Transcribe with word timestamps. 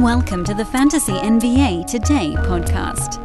Welcome 0.00 0.44
to 0.44 0.54
the 0.54 0.64
Fantasy 0.64 1.12
NBA 1.12 1.86
Today 1.86 2.32
podcast. 2.38 3.20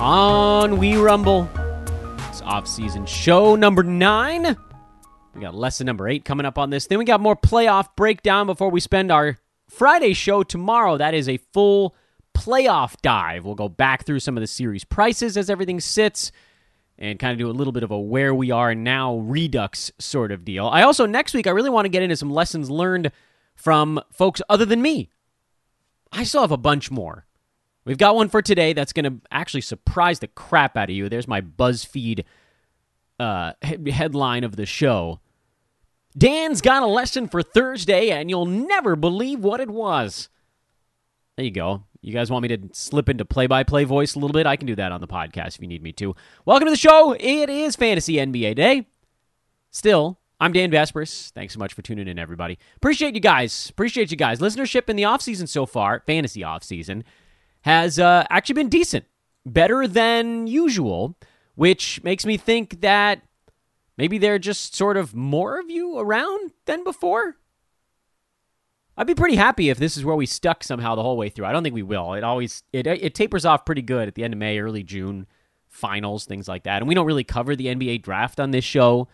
On 0.00 0.78
We 0.78 0.96
Rumble. 0.96 1.50
It's 2.28 2.40
off-season 2.42 3.04
show 3.06 3.56
number 3.56 3.82
nine. 3.82 4.56
We 5.34 5.40
got 5.40 5.56
lesson 5.56 5.86
number 5.86 6.06
eight 6.06 6.24
coming 6.24 6.46
up 6.46 6.56
on 6.56 6.70
this. 6.70 6.86
Then 6.86 7.00
we 7.00 7.04
got 7.04 7.20
more 7.20 7.34
playoff 7.34 7.88
breakdown 7.96 8.46
before 8.46 8.70
we 8.70 8.78
spend 8.78 9.10
our 9.10 9.38
Friday 9.68 10.12
show 10.12 10.44
tomorrow. 10.44 10.96
That 10.96 11.14
is 11.14 11.28
a 11.28 11.38
full 11.52 11.96
playoff 12.32 12.94
dive. 13.02 13.44
We'll 13.44 13.56
go 13.56 13.68
back 13.68 14.06
through 14.06 14.20
some 14.20 14.36
of 14.36 14.40
the 14.40 14.46
series 14.46 14.84
prices 14.84 15.36
as 15.36 15.50
everything 15.50 15.80
sits 15.80 16.30
and 17.00 17.18
kind 17.18 17.32
of 17.32 17.38
do 17.38 17.48
a 17.48 17.52
little 17.52 17.72
bit 17.72 17.82
of 17.82 17.90
a 17.90 17.98
where 17.98 18.34
we 18.34 18.50
are 18.50 18.74
now 18.74 19.16
redux 19.16 19.90
sort 19.98 20.30
of 20.30 20.44
deal. 20.44 20.66
I 20.66 20.82
also, 20.82 21.06
next 21.06 21.32
week, 21.32 21.46
I 21.46 21.50
really 21.50 21.70
want 21.70 21.86
to 21.86 21.90
get 21.90 22.02
into 22.02 22.16
some 22.16 22.30
lessons 22.30 22.70
learned 22.70 23.10
from 23.54 24.00
folks 24.12 24.42
other 24.48 24.66
than 24.66 24.82
me. 24.82 25.08
I 26.12 26.24
still 26.24 26.42
have 26.42 26.52
a 26.52 26.58
bunch 26.58 26.90
more. 26.90 27.26
We've 27.84 27.98
got 27.98 28.14
one 28.14 28.28
for 28.28 28.42
today 28.42 28.74
that's 28.74 28.92
going 28.92 29.04
to 29.04 29.20
actually 29.30 29.62
surprise 29.62 30.18
the 30.18 30.28
crap 30.28 30.76
out 30.76 30.90
of 30.90 30.96
you. 30.96 31.08
There's 31.08 31.26
my 31.26 31.40
BuzzFeed 31.40 32.24
uh, 33.18 33.54
headline 33.62 34.44
of 34.44 34.56
the 34.56 34.66
show. 34.66 35.20
Dan's 36.16 36.60
got 36.60 36.82
a 36.82 36.86
lesson 36.86 37.28
for 37.28 37.42
Thursday, 37.42 38.10
and 38.10 38.28
you'll 38.28 38.46
never 38.46 38.96
believe 38.96 39.40
what 39.40 39.60
it 39.60 39.70
was. 39.70 40.28
There 41.36 41.44
you 41.46 41.52
go. 41.52 41.84
You 42.02 42.14
guys 42.14 42.30
want 42.30 42.44
me 42.44 42.48
to 42.56 42.58
slip 42.72 43.10
into 43.10 43.26
play 43.26 43.46
by 43.46 43.62
play 43.62 43.84
voice 43.84 44.14
a 44.14 44.18
little 44.18 44.32
bit? 44.32 44.46
I 44.46 44.56
can 44.56 44.66
do 44.66 44.74
that 44.76 44.90
on 44.90 45.02
the 45.02 45.06
podcast 45.06 45.56
if 45.56 45.60
you 45.60 45.68
need 45.68 45.82
me 45.82 45.92
to. 45.94 46.14
Welcome 46.46 46.64
to 46.64 46.70
the 46.70 46.76
show. 46.76 47.12
It 47.12 47.50
is 47.50 47.76
Fantasy 47.76 48.14
NBA 48.14 48.56
Day. 48.56 48.86
Still, 49.70 50.18
I'm 50.40 50.52
Dan 50.54 50.70
Besbris. 50.70 51.30
Thanks 51.32 51.52
so 51.52 51.58
much 51.58 51.74
for 51.74 51.82
tuning 51.82 52.08
in, 52.08 52.18
everybody. 52.18 52.58
Appreciate 52.76 53.14
you 53.14 53.20
guys. 53.20 53.68
Appreciate 53.68 54.10
you 54.10 54.16
guys. 54.16 54.40
Listenership 54.40 54.88
in 54.88 54.96
the 54.96 55.02
offseason 55.02 55.46
so 55.46 55.66
far, 55.66 56.02
fantasy 56.06 56.40
offseason, 56.40 57.02
has 57.62 57.98
uh, 57.98 58.24
actually 58.30 58.54
been 58.54 58.70
decent, 58.70 59.04
better 59.44 59.86
than 59.86 60.46
usual, 60.46 61.18
which 61.54 62.02
makes 62.02 62.24
me 62.24 62.38
think 62.38 62.80
that 62.80 63.20
maybe 63.98 64.16
there 64.16 64.36
are 64.36 64.38
just 64.38 64.74
sort 64.74 64.96
of 64.96 65.14
more 65.14 65.60
of 65.60 65.68
you 65.68 65.98
around 65.98 66.52
than 66.64 66.82
before. 66.82 67.36
I'd 69.00 69.06
be 69.06 69.14
pretty 69.14 69.36
happy 69.36 69.70
if 69.70 69.78
this 69.78 69.96
is 69.96 70.04
where 70.04 70.14
we 70.14 70.26
stuck 70.26 70.62
somehow 70.62 70.94
the 70.94 71.02
whole 71.02 71.16
way 71.16 71.30
through. 71.30 71.46
I 71.46 71.52
don't 71.52 71.62
think 71.62 71.74
we 71.74 71.82
will. 71.82 72.12
It 72.12 72.22
always 72.22 72.64
it 72.70 72.86
it 72.86 73.14
tapers 73.14 73.46
off 73.46 73.64
pretty 73.64 73.80
good 73.80 74.06
at 74.06 74.14
the 74.14 74.22
end 74.22 74.34
of 74.34 74.38
May, 74.38 74.58
early 74.58 74.82
June, 74.82 75.26
finals, 75.70 76.26
things 76.26 76.46
like 76.46 76.64
that. 76.64 76.82
And 76.82 76.86
we 76.86 76.94
don't 76.94 77.06
really 77.06 77.24
cover 77.24 77.56
the 77.56 77.68
NBA 77.68 78.02
draft 78.02 78.38
on 78.38 78.50
this 78.50 78.62
show. 78.62 79.08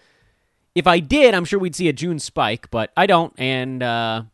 If 0.74 0.88
I 0.88 0.98
did, 0.98 1.34
I'm 1.34 1.44
sure 1.44 1.60
we'd 1.60 1.76
see 1.76 1.88
a 1.88 1.92
June 1.92 2.18
spike, 2.18 2.68
but 2.72 2.90
I 2.96 3.06
don't, 3.06 3.32
and 3.38 3.80
uh, 3.80 4.24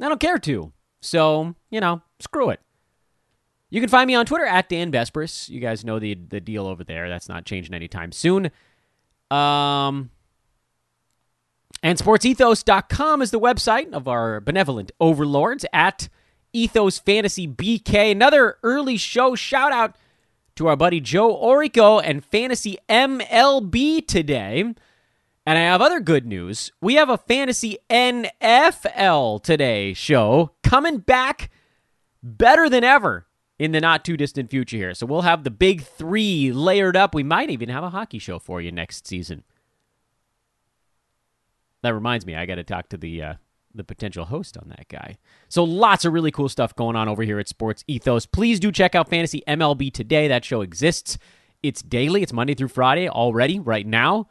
I 0.00 0.08
don't 0.08 0.20
care 0.20 0.38
to. 0.38 0.72
So 1.00 1.56
you 1.70 1.80
know, 1.80 2.02
screw 2.20 2.50
it. 2.50 2.60
You 3.70 3.80
can 3.80 3.90
find 3.90 4.06
me 4.06 4.14
on 4.14 4.26
Twitter 4.26 4.46
at 4.46 4.68
Dan 4.68 4.92
Besbris. 4.92 5.48
You 5.48 5.58
guys 5.58 5.84
know 5.84 5.98
the 5.98 6.14
the 6.14 6.40
deal 6.40 6.68
over 6.68 6.84
there. 6.84 7.08
That's 7.08 7.28
not 7.28 7.46
changing 7.46 7.74
anytime 7.74 8.12
soon. 8.12 8.52
Um, 9.28 10.10
and 11.82 11.98
sportsethos.com 11.98 13.22
is 13.22 13.30
the 13.30 13.40
website 13.40 13.92
of 13.92 14.08
our 14.08 14.40
benevolent 14.40 14.92
overlords 14.98 15.64
at 15.72 16.08
Ethos 16.52 16.98
Fantasy 16.98 17.46
BK. 17.46 18.12
Another 18.12 18.58
early 18.62 18.96
show 18.96 19.34
shout 19.34 19.72
out 19.72 19.96
to 20.56 20.66
our 20.66 20.76
buddy 20.76 21.00
Joe 21.00 21.36
Orrico 21.36 22.00
and 22.02 22.24
Fantasy 22.24 22.78
MLB 22.88 24.06
today. 24.06 24.60
And 24.60 25.58
I 25.58 25.62
have 25.62 25.80
other 25.80 26.00
good 26.00 26.26
news. 26.26 26.72
We 26.80 26.94
have 26.94 27.08
a 27.08 27.18
Fantasy 27.18 27.78
NFL 27.90 29.42
today 29.42 29.92
show 29.92 30.52
coming 30.64 30.98
back 30.98 31.50
better 32.22 32.68
than 32.68 32.82
ever 32.82 33.26
in 33.58 33.72
the 33.72 33.80
not 33.80 34.04
too 34.04 34.16
distant 34.16 34.50
future 34.50 34.76
here. 34.76 34.94
So 34.94 35.06
we'll 35.06 35.22
have 35.22 35.44
the 35.44 35.50
big 35.50 35.82
three 35.82 36.52
layered 36.52 36.96
up. 36.96 37.14
We 37.14 37.22
might 37.22 37.50
even 37.50 37.68
have 37.68 37.84
a 37.84 37.90
hockey 37.90 38.18
show 38.18 38.38
for 38.38 38.60
you 38.60 38.72
next 38.72 39.06
season. 39.06 39.44
That 41.86 41.94
reminds 41.94 42.26
me, 42.26 42.34
I 42.34 42.46
got 42.46 42.56
to 42.56 42.64
talk 42.64 42.88
to 42.88 42.96
the 42.96 43.22
uh, 43.22 43.34
the 43.72 43.84
potential 43.84 44.24
host 44.24 44.56
on 44.56 44.68
that 44.70 44.88
guy. 44.88 45.18
So 45.48 45.62
lots 45.62 46.04
of 46.04 46.12
really 46.12 46.32
cool 46.32 46.48
stuff 46.48 46.74
going 46.74 46.96
on 46.96 47.08
over 47.08 47.22
here 47.22 47.38
at 47.38 47.46
Sports 47.46 47.84
Ethos. 47.86 48.26
Please 48.26 48.58
do 48.58 48.72
check 48.72 48.96
out 48.96 49.08
Fantasy 49.08 49.44
MLB 49.46 49.92
today. 49.92 50.26
That 50.26 50.44
show 50.44 50.62
exists. 50.62 51.16
It's 51.62 51.82
daily. 51.82 52.24
It's 52.24 52.32
Monday 52.32 52.54
through 52.54 52.68
Friday 52.68 53.08
already 53.08 53.60
right 53.60 53.86
now. 53.86 54.28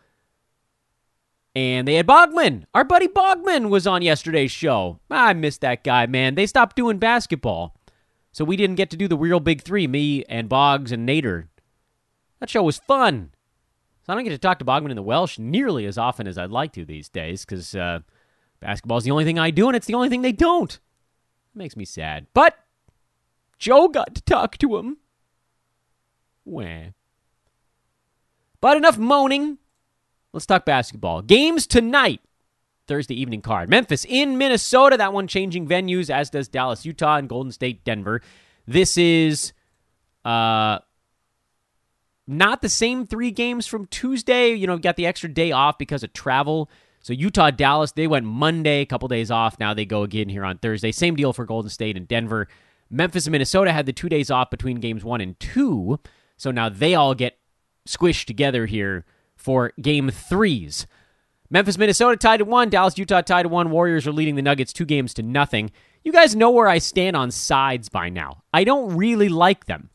And 1.56 1.88
they 1.88 1.96
had 1.96 2.08
Bogman. 2.08 2.66
Our 2.74 2.84
buddy 2.84 3.08
Bogman 3.08 3.70
was 3.70 3.88
on 3.88 4.02
yesterday's 4.02 4.52
show. 4.52 5.00
I 5.10 5.32
missed 5.32 5.62
that 5.62 5.86
guy, 5.86 6.08
man. 6.08 6.36
They 6.36 6.48
stopped 6.48 6.76
doing 6.76 6.98
basketball. 6.98 7.78
So 8.34 8.44
we 8.44 8.58
didn't 8.58 8.76
get 8.76 8.90
to 8.90 8.98
do 8.98 9.08
the 9.08 9.18
real 9.18 9.40
big 9.40 9.62
three, 9.62 9.88
me 9.88 10.26
and 10.28 10.50
Boggs 10.50 10.92
and 10.92 11.08
Nader. 11.08 11.48
That 12.42 12.50
show 12.50 12.64
was 12.64 12.80
fun. 12.80 13.32
So 14.06 14.14
I 14.14 14.16
don't 14.16 14.24
get 14.24 14.30
to 14.30 14.38
talk 14.38 14.60
to 14.60 14.66
Bogman 14.66 14.90
and 14.90 14.98
the 14.98 15.04
Welsh 15.04 15.40
nearly 15.40 15.88
as 15.88 15.98
often 15.98 16.28
as 16.28 16.38
I'd 16.38 16.52
like 16.52 16.74
to 16.74 16.86
these 16.86 17.10
days 17.10 17.44
because 17.44 17.74
uh, 17.74 18.02
basketball 18.60 19.00
is 19.00 19.04
the 19.04 19.10
only 19.10 19.26
thing 19.26 19.40
I 19.40 19.50
do 19.50 19.68
and 19.68 19.76
it's 19.76 19.88
the 19.88 19.96
only 19.96 20.10
thing 20.10 20.22
they 20.22 20.32
don't. 20.32 20.72
It 20.74 21.58
makes 21.58 21.76
me 21.76 21.86
sad. 21.86 22.28
But 22.36 22.56
Joe 23.58 23.88
got 23.88 24.14
to 24.14 24.22
talk 24.22 24.60
to 24.60 24.78
him. 24.78 24.98
Wah. 26.44 26.92
But 28.62 28.78
enough 28.78 29.00
moaning. 29.00 29.58
Let's 30.34 30.46
talk 30.46 30.66
basketball. 30.66 31.24
Games 31.24 31.66
tonight. 31.66 32.22
Thursday 32.88 33.20
evening 33.20 33.42
card. 33.42 33.70
Memphis 33.70 34.06
in 34.08 34.38
Minnesota. 34.38 34.98
That 34.98 35.14
one 35.14 35.28
changing 35.28 35.68
venues, 35.68 36.12
as 36.12 36.30
does 36.30 36.48
Dallas, 36.48 36.86
Utah, 36.86 37.16
and 37.16 37.28
Golden 37.28 37.52
State, 37.52 37.84
Denver. 37.84 38.22
This 38.68 39.00
is 39.00 39.54
uh, 40.24 40.80
not 42.28 42.62
the 42.62 42.70
same 42.70 43.06
three 43.06 43.32
games 43.32 43.68
from 43.68 43.86
Tuesday. 43.88 44.54
You 44.54 44.68
know, 44.68 44.78
got 44.78 44.96
the 44.96 45.06
extra 45.06 45.30
day 45.30 45.52
off 45.52 45.78
because 45.78 46.04
of 46.04 46.14
travel. 46.14 46.70
So 47.02 47.14
Utah, 47.14 47.52
Dallas, 47.52 47.92
they 47.92 48.08
went 48.08 48.26
Monday, 48.26 48.82
a 48.82 48.86
couple 48.86 49.08
days 49.08 49.30
off. 49.30 49.60
Now 49.60 49.74
they 49.74 49.86
go 49.86 50.04
again 50.04 50.28
here 50.28 50.44
on 50.44 50.58
Thursday. 50.58 50.92
Same 50.92 51.16
deal 51.16 51.34
for 51.34 51.46
Golden 51.46 51.70
State 51.70 51.98
and 51.98 52.08
Denver. 52.08 52.48
Memphis 52.90 53.26
and 53.28 53.32
Minnesota 53.32 53.72
had 53.72 53.86
the 53.86 53.94
two 53.94 54.10
days 54.10 54.32
off 54.32 54.50
between 54.50 54.80
games 54.80 55.04
one 55.04 55.22
and 55.22 55.40
two. 55.40 56.00
So 56.38 56.52
now 56.52 56.70
they 56.70 56.96
all 56.96 57.14
get 57.14 57.38
squished 57.88 58.26
together 58.26 58.66
here 58.66 59.06
for 59.36 59.72
game 59.82 60.10
threes. 60.10 60.88
Memphis, 61.50 61.78
Minnesota 61.78 62.18
tied 62.18 62.38
to 62.38 62.46
one. 62.46 62.70
Dallas, 62.70 62.98
Utah 62.98 63.22
tied 63.22 63.44
to 63.44 63.50
one. 63.50 63.70
Warriors 63.70 64.08
are 64.08 64.12
leading 64.12 64.36
the 64.36 64.42
Nuggets 64.42 64.74
two 64.74 64.86
games 64.86 65.14
to 65.14 65.24
nothing. 65.24 65.72
You 66.04 66.12
guys 66.12 66.36
know 66.36 66.50
where 66.50 66.68
I 66.68 66.80
stand 66.80 67.16
on 67.16 67.30
sides 67.32 67.90
by 67.90 68.10
now. 68.10 68.44
I 68.54 68.64
don't 68.64 68.96
really 68.96 69.30
like 69.30 69.66
them. 69.66 69.90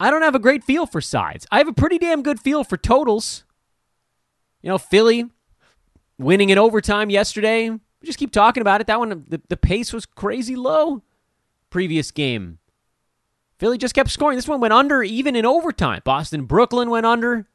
I 0.00 0.10
don't 0.10 0.22
have 0.22 0.34
a 0.34 0.40
great 0.40 0.62
feel 0.62 0.86
for 0.86 1.00
sides. 1.00 1.46
I 1.50 1.58
have 1.58 1.68
a 1.68 1.72
pretty 1.72 1.98
damn 1.98 2.22
good 2.22 2.40
feel 2.40 2.64
for 2.64 2.76
totals. 2.76 3.44
You 4.62 4.68
know, 4.68 4.78
Philly 4.78 5.26
winning 6.18 6.50
in 6.50 6.58
overtime 6.58 7.10
yesterday. 7.10 7.70
We 7.70 8.06
just 8.06 8.18
keep 8.18 8.32
talking 8.32 8.60
about 8.60 8.80
it. 8.80 8.86
That 8.86 8.98
one, 8.98 9.24
the, 9.28 9.40
the 9.48 9.56
pace 9.56 9.92
was 9.92 10.06
crazy 10.06 10.56
low. 10.56 11.02
Previous 11.70 12.10
game. 12.10 12.58
Philly 13.58 13.76
just 13.76 13.94
kept 13.94 14.10
scoring. 14.10 14.36
This 14.36 14.46
one 14.48 14.60
went 14.60 14.72
under 14.72 15.02
even 15.02 15.34
in 15.34 15.44
overtime. 15.44 16.02
Boston, 16.04 16.44
Brooklyn 16.44 16.90
went 16.90 17.06
under. 17.06 17.46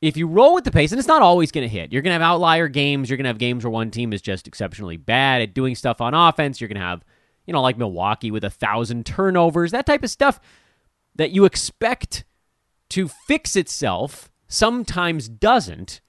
If 0.00 0.16
you 0.16 0.26
roll 0.26 0.54
with 0.54 0.64
the 0.64 0.70
pace, 0.70 0.92
and 0.92 0.98
it's 0.98 1.06
not 1.06 1.20
always 1.20 1.52
going 1.52 1.68
to 1.68 1.68
hit, 1.68 1.92
you're 1.92 2.00
going 2.00 2.10
to 2.10 2.14
have 2.14 2.22
outlier 2.22 2.68
games. 2.68 3.10
You're 3.10 3.18
going 3.18 3.24
to 3.24 3.28
have 3.28 3.36
games 3.36 3.64
where 3.64 3.70
one 3.70 3.90
team 3.90 4.14
is 4.14 4.22
just 4.22 4.48
exceptionally 4.48 4.96
bad 4.96 5.42
at 5.42 5.52
doing 5.52 5.74
stuff 5.74 6.00
on 6.00 6.14
offense. 6.14 6.58
You're 6.58 6.68
going 6.68 6.80
to 6.80 6.86
have, 6.86 7.04
you 7.46 7.52
know, 7.52 7.60
like 7.60 7.76
Milwaukee 7.76 8.30
with 8.30 8.44
a 8.44 8.48
thousand 8.48 9.04
turnovers, 9.04 9.72
that 9.72 9.84
type 9.84 10.02
of 10.02 10.08
stuff 10.08 10.40
that 11.16 11.30
you 11.30 11.44
expect 11.44 12.24
to 12.90 13.08
fix 13.08 13.56
itself 13.56 14.30
sometimes 14.48 15.28
doesn't, 15.28 16.00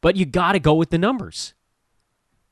but 0.00 0.16
you 0.16 0.24
got 0.24 0.52
to 0.52 0.60
go 0.60 0.74
with 0.74 0.90
the 0.90 0.98
numbers. 0.98 1.54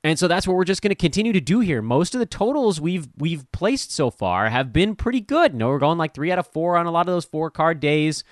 And 0.03 0.19
so 0.19 0.29
that's 0.29 0.47
what 0.47 0.55
we're 0.55 0.65
just 0.65 0.83
going 0.83 0.91
to 0.91 0.95
continue 0.95 1.33
to 1.33 1.41
do 1.41 1.61
here. 1.61 1.81
Most 1.81 2.15
of 2.15 2.19
the 2.19 2.27
totals 2.27 2.79
we've 2.79 3.09
we've 3.17 3.51
placed 3.53 3.91
so 3.91 4.11
far 4.11 4.51
have 4.51 4.71
been 4.71 4.95
pretty 4.95 5.21
good. 5.21 5.53
You 5.53 5.59
know, 5.59 5.69
we're 5.69 5.79
going 5.79 5.97
like 5.97 6.13
3 6.13 6.31
out 6.31 6.39
of 6.39 6.47
4 6.49 6.77
on 6.77 6.85
a 6.85 6.91
lot 6.91 7.09
of 7.09 7.15
those 7.15 7.25
four 7.25 7.51
card 7.51 7.81
days, 7.81 8.23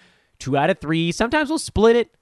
2 0.40 0.54
out 0.54 0.68
of 0.68 0.80
3. 0.80 1.12
Sometimes 1.12 1.48
we'll 1.48 1.58
split 1.58 1.96
it. 1.96 2.14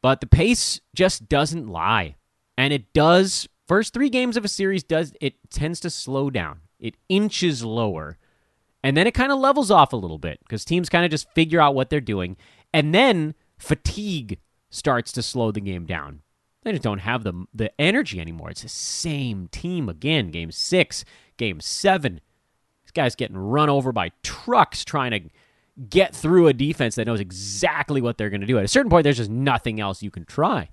But 0.00 0.20
the 0.20 0.26
pace 0.26 0.80
just 0.94 1.28
doesn't 1.28 1.68
lie. 1.68 2.16
And 2.56 2.72
it 2.72 2.94
does 2.94 3.48
first 3.68 3.92
3 3.92 4.08
games 4.08 4.38
of 4.38 4.46
a 4.46 4.48
series 4.48 4.82
does 4.82 5.12
it 5.20 5.34
tends 5.50 5.78
to 5.80 5.90
slow 5.90 6.30
down. 6.30 6.60
It 6.80 6.96
inches 7.10 7.62
lower 7.62 8.16
and 8.82 8.96
then 8.96 9.06
it 9.06 9.14
kind 9.14 9.32
of 9.32 9.38
levels 9.38 9.70
off 9.70 9.92
a 9.92 9.96
little 9.96 10.18
bit 10.18 10.40
because 10.40 10.64
teams 10.64 10.88
kind 10.88 11.04
of 11.04 11.10
just 11.10 11.30
figure 11.34 11.60
out 11.60 11.74
what 11.74 11.90
they're 11.90 12.00
doing. 12.00 12.36
And 12.72 12.94
then 12.94 13.34
fatigue 13.58 14.38
starts 14.70 15.12
to 15.12 15.22
slow 15.22 15.52
the 15.52 15.60
game 15.60 15.86
down. 15.86 16.22
They 16.62 16.72
just 16.72 16.82
don't 16.82 16.98
have 16.98 17.24
the, 17.24 17.46
the 17.52 17.72
energy 17.80 18.20
anymore. 18.20 18.50
It's 18.50 18.62
the 18.62 18.68
same 18.68 19.48
team 19.48 19.88
again. 19.88 20.30
Game 20.30 20.50
six, 20.50 21.04
game 21.36 21.60
seven. 21.60 22.20
This 22.84 22.92
guy's 22.92 23.16
getting 23.16 23.36
run 23.36 23.68
over 23.68 23.92
by 23.92 24.12
trucks 24.22 24.84
trying 24.84 25.10
to 25.10 25.30
get 25.88 26.14
through 26.14 26.48
a 26.48 26.52
defense 26.52 26.94
that 26.96 27.06
knows 27.06 27.20
exactly 27.20 28.00
what 28.00 28.18
they're 28.18 28.30
going 28.30 28.40
to 28.40 28.46
do. 28.46 28.58
At 28.58 28.64
a 28.64 28.68
certain 28.68 28.90
point, 28.90 29.04
there's 29.04 29.16
just 29.16 29.30
nothing 29.30 29.80
else 29.80 30.02
you 30.02 30.10
can 30.10 30.24
try. 30.24 30.70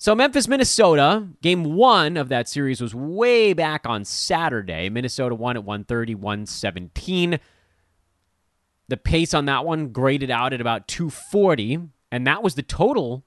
So, 0.00 0.14
Memphis, 0.14 0.46
Minnesota, 0.46 1.26
game 1.42 1.74
one 1.74 2.16
of 2.16 2.28
that 2.28 2.48
series 2.48 2.80
was 2.80 2.94
way 2.94 3.52
back 3.52 3.84
on 3.84 4.04
Saturday. 4.04 4.88
Minnesota 4.88 5.34
won 5.34 5.56
at 5.56 5.64
130, 5.64 6.14
117. 6.14 7.40
The 8.86 8.96
pace 8.96 9.34
on 9.34 9.46
that 9.46 9.64
one 9.64 9.88
graded 9.88 10.30
out 10.30 10.52
at 10.52 10.60
about 10.60 10.86
240, 10.86 11.80
and 12.12 12.26
that 12.28 12.44
was 12.44 12.54
the 12.54 12.62
total 12.62 13.24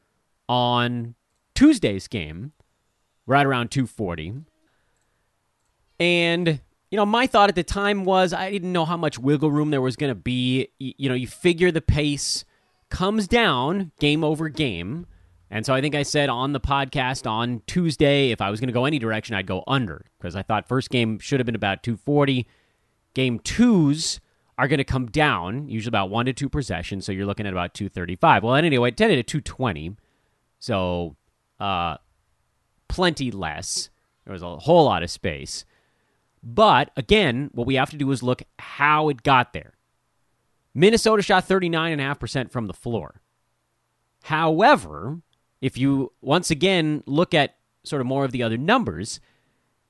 on 0.48 1.16
Tuesday's 1.56 2.08
game, 2.08 2.54
right 3.26 3.46
around 3.46 3.70
240. 3.70 4.36
And, 6.00 6.62
you 6.90 6.96
know, 6.96 7.06
my 7.06 7.28
thought 7.28 7.50
at 7.50 7.56
the 7.56 7.64
time 7.64 8.06
was 8.06 8.32
I 8.32 8.50
didn't 8.50 8.72
know 8.72 8.86
how 8.86 8.98
much 8.98 9.20
wiggle 9.20 9.52
room 9.52 9.72
there 9.72 9.82
was 9.82 9.98
going 9.98 10.10
to 10.12 10.16
be. 10.16 10.70
You 10.80 11.10
know, 11.10 11.16
you 11.16 11.28
figure 11.28 11.70
the 11.70 11.82
pace 11.82 12.46
comes 12.90 13.28
down 13.28 13.92
game 14.00 14.24
over 14.24 14.48
game. 14.48 15.06
And 15.54 15.66
so 15.66 15.74
I 15.74 15.82
think 15.82 15.96
I 15.96 16.04
said 16.04 16.30
on 16.30 16.54
the 16.54 16.62
podcast 16.62 17.30
on 17.30 17.62
Tuesday, 17.68 18.32
if 18.32 18.40
I 18.40 18.50
was 18.50 18.62
going 18.62 18.70
to 18.70 18.74
go 18.74 18.86
any 18.86 19.00
direction, 19.00 19.36
I'd 19.36 19.46
go 19.46 19.66
under 19.68 20.06
because 20.18 20.34
I 20.34 20.44
thought 20.44 20.66
first 20.66 20.90
game 20.90 21.20
should 21.20 21.42
have 21.42 21.46
been 21.46 21.56
about 21.56 21.84
240. 21.84 22.48
Game 23.14 23.38
twos 23.38 24.22
are 24.58 24.70
going 24.70 24.78
to 24.78 24.86
come 24.86 25.08
down, 25.08 25.68
usually 25.68 25.90
about 25.90 26.10
one 26.10 26.26
to 26.28 26.34
two 26.34 26.48
possessions. 26.48 27.06
So 27.06 27.12
you're 27.12 27.26
looking 27.26 27.46
at 27.46 27.52
about 27.52 27.74
235. 27.74 28.44
Well, 28.44 28.56
anyway, 28.56 28.90
it 28.90 28.98
tended 28.98 29.20
at 29.20 29.28
220. 29.28 29.98
So 30.60 31.18
uh, 31.60 31.98
plenty 32.88 33.30
less. 33.30 33.90
There 34.24 34.32
was 34.32 34.44
a 34.44 34.58
whole 34.58 34.86
lot 34.86 35.04
of 35.04 35.12
space. 35.12 35.66
But 36.42 36.92
again, 36.96 37.50
what 37.54 37.68
we 37.68 37.76
have 37.76 37.90
to 37.90 37.98
do 37.98 38.10
is 38.12 38.24
look 38.24 38.42
how 38.58 39.10
it 39.10 39.22
got 39.24 39.52
there. 39.52 39.74
Minnesota 40.74 41.22
shot 41.22 41.46
39.5% 41.46 42.52
from 42.52 42.68
the 42.68 42.74
floor. 42.74 43.20
However, 44.24 45.20
if 45.62 45.78
you 45.78 46.12
once 46.22 46.52
again 46.52 47.04
look 47.06 47.34
at 47.34 47.56
sort 47.84 48.02
of 48.02 48.08
more 48.08 48.26
of 48.26 48.32
the 48.32 48.44
other 48.44 48.58
numbers, 48.58 49.20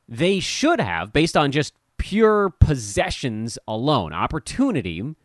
they 0.07 0.39
should 0.39 0.79
have, 0.79 1.13
based 1.13 1.37
on 1.37 1.51
just 1.51 1.73
pure 1.97 2.49
possessions 2.49 3.57
alone, 3.67 4.13
opportunity, 4.13 5.15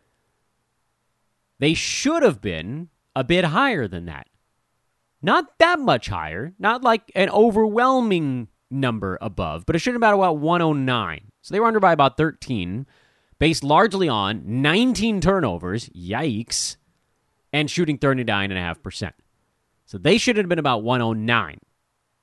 they 1.59 1.75
should 1.75 2.23
have 2.23 2.41
been 2.41 2.89
a 3.15 3.25
bit 3.25 3.47
higher 3.47 3.89
than 3.89 4.07
that. 4.07 4.29
Not 5.23 5.59
that 5.59 5.81
much 5.81 6.09
higher, 6.09 6.53
not 6.59 6.83
like 6.83 7.11
an 7.15 7.31
overwhelming 7.31 8.49
number 8.71 9.19
above, 9.21 9.65
but 9.67 9.75
it 9.75 9.79
should 9.81 9.95
have 9.95 10.01
been 10.01 10.13
about 10.13 10.39
109. 10.39 11.33
So 11.43 11.53
they 11.53 11.61
were 11.61 11.67
under 11.67 11.81
by 11.81 11.93
about 11.93 12.17
13, 12.17 12.87
based 13.39 13.65
largely 13.65 14.09
on 14.09 14.43
19 14.45 15.21
turnovers, 15.21 15.89
yikes, 15.91 16.77
and 17.53 17.71
shooting 17.71 17.99
39.5%. 17.99 19.13
So 19.87 19.99
they 19.99 20.19
should 20.19 20.37
have 20.37 20.49
been 20.49 20.59
about 20.59 20.83
109, 20.83 21.59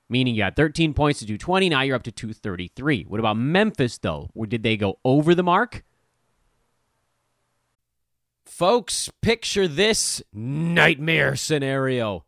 meaning 0.10 0.36
you 0.36 0.44
had 0.44 0.56
13 0.56 0.94
points 0.94 1.19
to 1.19 1.25
do 1.25 1.38
20. 1.38 1.69
Now 1.69 1.81
you're 1.81 1.95
up 1.95 2.04
to 2.04 2.12
233. 2.12 3.06
What 3.07 3.19
about 3.19 3.38
Memphis, 3.38 3.98
though? 3.98 4.30
Or 4.36 4.45
did 4.45 4.63
they 4.63 4.75
go 4.75 5.00
over 5.06 5.33
the 5.33 5.44
mark? 5.44 5.83
Folks, 8.45 9.10
picture 9.21 9.68
this 9.68 10.21
nightmare 10.33 11.38
scenario. 11.38 12.25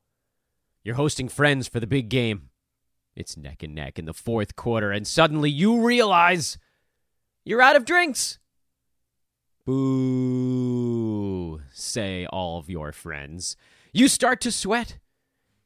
You're 0.83 0.95
hosting 0.95 1.27
friends 1.27 1.67
for 1.67 1.81
the 1.81 1.87
big 1.87 2.09
game. 2.09 2.49
It's 3.15 3.35
neck 3.35 3.61
and 3.61 3.75
neck 3.75 3.99
in 3.99 4.05
the 4.05 4.13
fourth 4.13 4.55
quarter, 4.55 4.91
and 4.91 5.05
suddenly 5.05 5.49
you 5.49 5.85
realize 5.85 6.57
you're 7.43 7.61
out 7.61 7.75
of 7.75 7.85
drinks. 7.85 8.39
Boo, 9.65 11.61
say 11.71 12.25
all 12.27 12.57
of 12.57 12.69
your 12.69 12.91
friends. 12.91 13.57
You 13.91 14.07
start 14.07 14.41
to 14.41 14.51
sweat. 14.51 14.97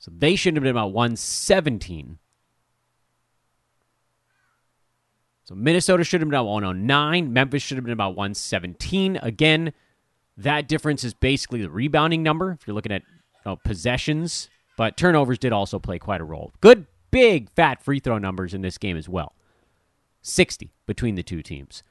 So 0.00 0.10
they 0.16 0.34
shouldn't 0.34 0.56
have 0.56 0.62
been 0.62 0.70
about 0.70 0.92
117. 0.92 2.18
So 5.44 5.54
Minnesota 5.54 6.04
should 6.04 6.22
have 6.22 6.28
been 6.28 6.34
about 6.34 6.46
109. 6.46 7.32
Memphis 7.32 7.62
should 7.62 7.76
have 7.76 7.84
been 7.84 7.92
about 7.92 8.16
117. 8.16 9.18
Again, 9.22 9.74
that 10.38 10.68
difference 10.68 11.04
is 11.04 11.12
basically 11.12 11.60
the 11.60 11.70
rebounding 11.70 12.22
number 12.22 12.52
if 12.52 12.66
you're 12.66 12.74
looking 12.74 12.92
at 12.92 13.02
you 13.02 13.40
know, 13.44 13.56
possessions, 13.56 14.48
but 14.78 14.96
turnovers 14.96 15.38
did 15.38 15.52
also 15.52 15.78
play 15.78 15.98
quite 15.98 16.22
a 16.22 16.24
role. 16.24 16.50
Good, 16.62 16.86
big, 17.10 17.50
fat 17.50 17.82
free 17.82 18.00
throw 18.00 18.16
numbers 18.16 18.54
in 18.54 18.62
this 18.62 18.78
game 18.78 18.96
as 18.96 19.08
well 19.08 19.34
60 20.22 20.72
between 20.86 21.14
the 21.14 21.22
two 21.22 21.42
teams. 21.42 21.82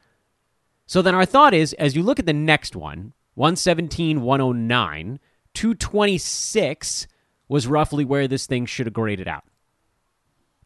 So 0.88 1.04
then 1.04 1.14
our 1.14 1.26
thought 1.26 1.54
is 1.54 1.74
as 1.74 1.96
you 1.96 2.02
look 2.02 2.18
at 2.18 2.26
the 2.26 2.34
next 2.34 2.76
one, 2.76 3.14
117, 3.36 4.22
109, 4.22 5.20
226 5.54 7.08
was 7.50 7.68
roughly 7.68 8.06
where 8.06 8.28
this 8.28 8.46
thing 8.46 8.66
should 8.66 8.86
have 8.86 8.94
graded 8.94 9.28
out. 9.28 9.44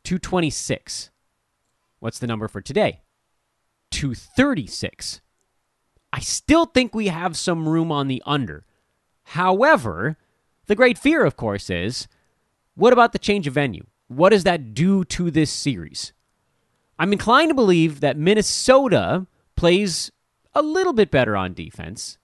226. 0.03 1.09
What's 1.99 2.19
the 2.19 2.27
number 2.27 2.47
for 2.47 2.61
today? 2.61 3.01
236. 3.91 5.21
I 6.11 6.19
still 6.19 6.65
think 6.65 6.93
we 6.93 7.07
have 7.07 7.37
some 7.37 7.67
room 7.67 7.91
on 7.91 8.07
the 8.07 8.21
under. 8.25 8.65
However, 9.23 10.17
the 10.67 10.75
great 10.75 10.97
fear, 10.97 11.25
of 11.25 11.37
course, 11.37 11.69
is 11.69 12.07
what 12.75 12.93
about 12.93 13.13
the 13.13 13.19
change 13.19 13.47
of 13.47 13.53
venue? 13.53 13.85
What 14.07 14.29
does 14.29 14.43
that 14.43 14.73
do 14.73 15.05
to 15.05 15.31
this 15.31 15.51
series? 15.51 16.13
I'm 16.99 17.13
inclined 17.13 17.49
to 17.49 17.55
believe 17.55 18.01
that 18.01 18.17
Minnesota 18.17 19.25
plays 19.55 20.11
a 20.53 20.61
little 20.61 20.93
bit 20.93 21.09
better 21.09 21.35
on 21.35 21.53
defense. 21.53 22.17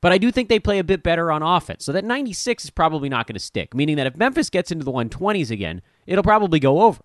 But 0.00 0.12
I 0.12 0.18
do 0.18 0.30
think 0.30 0.48
they 0.48 0.58
play 0.58 0.78
a 0.78 0.84
bit 0.84 1.02
better 1.02 1.32
on 1.32 1.42
offense. 1.42 1.84
So 1.84 1.92
that 1.92 2.04
96 2.04 2.64
is 2.64 2.70
probably 2.70 3.08
not 3.08 3.26
going 3.26 3.34
to 3.34 3.40
stick, 3.40 3.74
meaning 3.74 3.96
that 3.96 4.06
if 4.06 4.16
Memphis 4.16 4.50
gets 4.50 4.70
into 4.70 4.84
the 4.84 4.92
120s 4.92 5.50
again, 5.50 5.82
it'll 6.06 6.22
probably 6.22 6.60
go 6.60 6.82
over. 6.82 7.02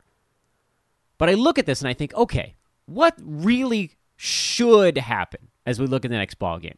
But 1.17 1.29
I 1.29 1.33
look 1.33 1.57
at 1.57 1.65
this 1.65 1.81
and 1.81 1.87
I 1.87 1.93
think, 1.93 2.13
okay, 2.15 2.55
what 2.85 3.15
really 3.21 3.91
should 4.17 4.97
happen 4.97 5.47
as 5.65 5.79
we 5.79 5.87
look 5.87 6.03
at 6.03 6.11
the 6.11 6.17
next 6.17 6.35
ball 6.35 6.59
game? 6.59 6.77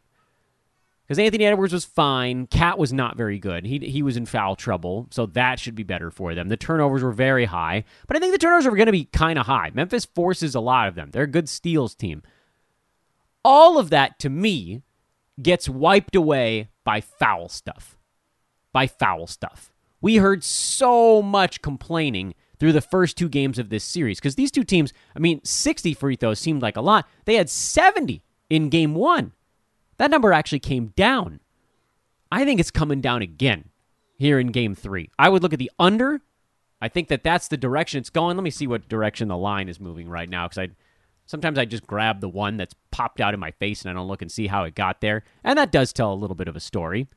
Because 1.06 1.18
Anthony 1.18 1.44
Edwards 1.44 1.72
was 1.72 1.84
fine. 1.84 2.46
Cat 2.46 2.78
was 2.78 2.92
not 2.92 3.16
very 3.16 3.38
good. 3.38 3.66
He, 3.66 3.78
he 3.78 4.02
was 4.02 4.16
in 4.16 4.24
foul 4.24 4.56
trouble, 4.56 5.06
so 5.10 5.26
that 5.26 5.60
should 5.60 5.74
be 5.74 5.82
better 5.82 6.10
for 6.10 6.34
them. 6.34 6.48
The 6.48 6.56
turnovers 6.56 7.02
were 7.02 7.12
very 7.12 7.44
high, 7.44 7.84
but 8.06 8.16
I 8.16 8.20
think 8.20 8.32
the 8.32 8.38
turnovers 8.38 8.66
are 8.66 8.70
going 8.70 8.86
to 8.86 8.92
be 8.92 9.04
kind 9.04 9.38
of 9.38 9.44
high. 9.44 9.70
Memphis 9.74 10.06
forces 10.06 10.54
a 10.54 10.60
lot 10.60 10.88
of 10.88 10.94
them. 10.94 11.10
They're 11.10 11.24
a 11.24 11.26
good 11.26 11.48
steals 11.48 11.94
team. 11.94 12.22
All 13.44 13.76
of 13.78 13.90
that, 13.90 14.18
to 14.20 14.30
me, 14.30 14.82
gets 15.40 15.68
wiped 15.68 16.14
away 16.14 16.68
by 16.84 17.00
foul 17.00 17.48
stuff. 17.48 17.96
By 18.72 18.86
foul 18.86 19.26
stuff. 19.26 19.72
We 20.00 20.16
heard 20.16 20.44
so 20.44 21.22
much 21.22 21.62
complaining 21.62 22.34
through 22.58 22.72
the 22.72 22.80
first 22.80 23.16
two 23.16 23.28
games 23.28 23.58
of 23.58 23.68
this 23.68 23.84
series 23.84 24.20
because 24.20 24.34
these 24.34 24.50
two 24.50 24.64
teams, 24.64 24.92
I 25.16 25.18
mean, 25.18 25.40
60 25.44 25.94
free 25.94 26.16
throws 26.16 26.38
seemed 26.38 26.62
like 26.62 26.76
a 26.76 26.82
lot. 26.82 27.08
They 27.24 27.34
had 27.34 27.50
70 27.50 28.22
in 28.50 28.68
game 28.68 28.94
one. 28.94 29.32
That 29.96 30.10
number 30.10 30.32
actually 30.32 30.60
came 30.60 30.88
down. 30.96 31.40
I 32.30 32.44
think 32.44 32.60
it's 32.60 32.70
coming 32.70 33.00
down 33.00 33.22
again 33.22 33.70
here 34.16 34.38
in 34.38 34.48
game 34.48 34.74
three. 34.74 35.10
I 35.18 35.28
would 35.28 35.42
look 35.42 35.52
at 35.52 35.58
the 35.58 35.70
under. 35.78 36.20
I 36.80 36.88
think 36.88 37.08
that 37.08 37.22
that's 37.22 37.48
the 37.48 37.56
direction 37.56 38.00
it's 38.00 38.10
going. 38.10 38.36
Let 38.36 38.42
me 38.44 38.50
see 38.50 38.66
what 38.66 38.88
direction 38.88 39.28
the 39.28 39.36
line 39.36 39.68
is 39.68 39.80
moving 39.80 40.08
right 40.08 40.28
now 40.28 40.46
because 40.46 40.58
I 40.58 40.68
Sometimes 41.26 41.58
I 41.58 41.64
just 41.64 41.86
grab 41.86 42.20
the 42.20 42.28
one 42.28 42.56
that's 42.56 42.74
popped 42.94 43.20
out 43.20 43.34
in 43.34 43.40
my 43.40 43.50
face 43.50 43.82
and 43.82 43.90
I 43.90 43.94
don't 43.94 44.06
look 44.06 44.22
and 44.22 44.30
see 44.30 44.46
how 44.46 44.62
it 44.62 44.76
got 44.76 45.00
there. 45.00 45.24
And 45.42 45.58
that 45.58 45.72
does 45.72 45.92
tell 45.92 46.12
a 46.12 46.14
little 46.14 46.36
bit 46.36 46.46
of 46.46 46.54
a 46.54 46.60
story. 46.60 47.08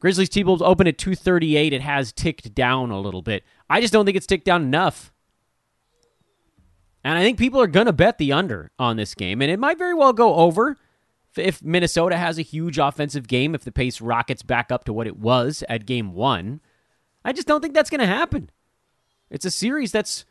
Grizzlies 0.00 0.28
T 0.28 0.44
Wolves 0.44 0.60
open 0.60 0.86
at 0.86 0.98
238. 0.98 1.72
It 1.72 1.80
has 1.80 2.12
ticked 2.12 2.54
down 2.54 2.90
a 2.90 3.00
little 3.00 3.22
bit. 3.22 3.42
I 3.70 3.80
just 3.80 3.90
don't 3.90 4.04
think 4.04 4.18
it's 4.18 4.26
ticked 4.26 4.44
down 4.44 4.60
enough. 4.60 5.14
And 7.02 7.16
I 7.16 7.22
think 7.22 7.38
people 7.38 7.58
are 7.58 7.66
going 7.66 7.86
to 7.86 7.92
bet 7.94 8.18
the 8.18 8.34
under 8.34 8.70
on 8.78 8.98
this 8.98 9.14
game. 9.14 9.40
And 9.40 9.50
it 9.50 9.58
might 9.58 9.78
very 9.78 9.94
well 9.94 10.12
go 10.12 10.34
over 10.34 10.76
if 11.38 11.62
Minnesota 11.62 12.18
has 12.18 12.38
a 12.38 12.42
huge 12.42 12.78
offensive 12.78 13.26
game, 13.26 13.54
if 13.54 13.64
the 13.64 13.72
pace 13.72 14.02
rockets 14.02 14.42
back 14.42 14.70
up 14.70 14.84
to 14.84 14.92
what 14.92 15.06
it 15.06 15.16
was 15.16 15.64
at 15.70 15.86
game 15.86 16.12
one. 16.12 16.60
I 17.24 17.32
just 17.32 17.48
don't 17.48 17.62
think 17.62 17.72
that's 17.72 17.90
going 17.90 18.00
to 18.00 18.06
happen. 18.06 18.50
It's 19.30 19.46
a 19.46 19.50
series 19.50 19.90
that's 19.90 20.26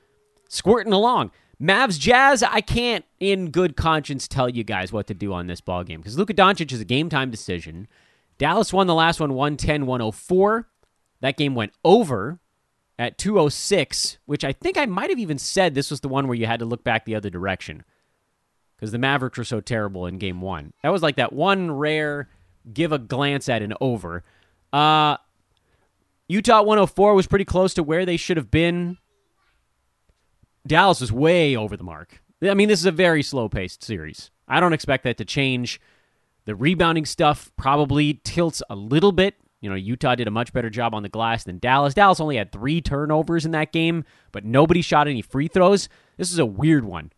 squirting 0.50 0.94
along. 0.94 1.32
Mavs 1.64 1.98
Jazz, 1.98 2.44
I 2.44 2.60
can't 2.60 3.06
in 3.22 3.50
good 3.50 3.78
conscience 3.78 4.28
tell 4.28 4.50
you 4.50 4.66
guys 4.66 4.92
what 4.92 5.08
to 5.08 5.14
do 5.14 5.32
on 5.32 5.48
this 5.48 5.62
ball 5.62 5.86
game 5.86 6.02
because 6.02 6.18
Luka 6.18 6.34
Doncic 6.34 6.74
is 6.74 6.82
a 6.82 6.86
game 6.86 7.10
time 7.10 7.32
decision. 7.32 7.88
Dallas 8.38 8.74
won 8.74 8.88
the 8.88 8.94
last 8.94 9.22
one 9.22 9.34
110 9.34 9.86
104. 9.86 10.68
That 11.22 11.38
game 11.38 11.56
went 11.56 11.72
over 11.86 12.40
at 13.00 13.18
206, 13.18 14.18
which 14.26 14.44
I 14.44 14.52
think 14.52 14.78
I 14.78 14.86
might 14.86 15.10
have 15.10 15.20
even 15.20 15.38
said 15.38 15.74
this 15.74 15.90
was 15.90 16.02
the 16.02 16.10
one 16.10 16.28
where 16.28 16.36
you 16.36 16.48
had 16.48 16.60
to 16.60 16.66
look 16.66 16.84
back 16.84 17.06
the 17.06 17.16
other 17.16 17.30
direction 17.30 17.86
because 18.76 18.92
the 18.92 18.98
Mavericks 18.98 19.38
were 19.38 19.46
so 19.46 19.62
terrible 19.62 20.06
in 20.06 20.18
game 20.18 20.42
one. 20.42 20.74
That 20.84 20.92
was 20.92 21.02
like 21.02 21.16
that 21.16 21.32
one 21.32 21.72
rare 21.72 22.28
give 22.74 22.92
a 22.92 23.00
glance 23.00 23.48
at 23.48 23.62
an 23.62 23.74
over. 23.80 24.26
Uh, 24.74 25.16
Utah 26.28 26.62
104 26.62 27.14
was 27.14 27.28
pretty 27.28 27.46
close 27.46 27.74
to 27.76 27.84
where 27.84 28.06
they 28.06 28.18
should 28.18 28.36
have 28.36 28.52
been. 28.52 28.98
Dallas 30.66 31.02
was 31.02 31.12
way 31.12 31.56
over 31.56 31.76
the 31.76 31.84
mark. 31.84 32.22
I 32.42 32.54
mean, 32.54 32.68
this 32.70 32.80
is 32.80 32.86
a 32.86 32.92
very 32.92 33.24
slow 33.24 33.50
paced 33.50 33.84
series. 33.84 34.32
I 34.48 34.60
don't 34.60 34.74
expect 34.74 35.04
that 35.04 35.18
to 35.18 35.26
change. 35.26 35.80
The 36.46 36.56
rebounding 36.56 37.06
stuff 37.06 37.52
probably 37.56 38.22
tilts 38.24 38.62
a 38.70 38.76
little 38.76 39.12
bit. 39.12 39.36
You 39.62 39.70
know, 39.70 39.76
Utah 39.76 40.16
did 40.16 40.28
a 40.28 40.32
much 40.32 40.52
better 40.52 40.70
job 40.70 40.94
on 40.94 41.04
the 41.04 41.10
glass 41.10 41.46
than 41.46 41.58
Dallas. 41.58 41.94
Dallas 41.94 42.20
only 42.20 42.36
had 42.36 42.52
three 42.52 42.82
turnovers 42.82 43.46
in 43.46 43.52
that 43.52 43.72
game, 43.72 44.04
but 44.34 44.44
nobody 44.44 44.82
shot 44.82 45.08
any 45.08 45.22
free 45.22 45.48
throws. 45.48 45.88
This 46.18 46.34
is 46.34 46.40
a 46.40 46.46
weird 46.46 46.84
one. 46.84 47.14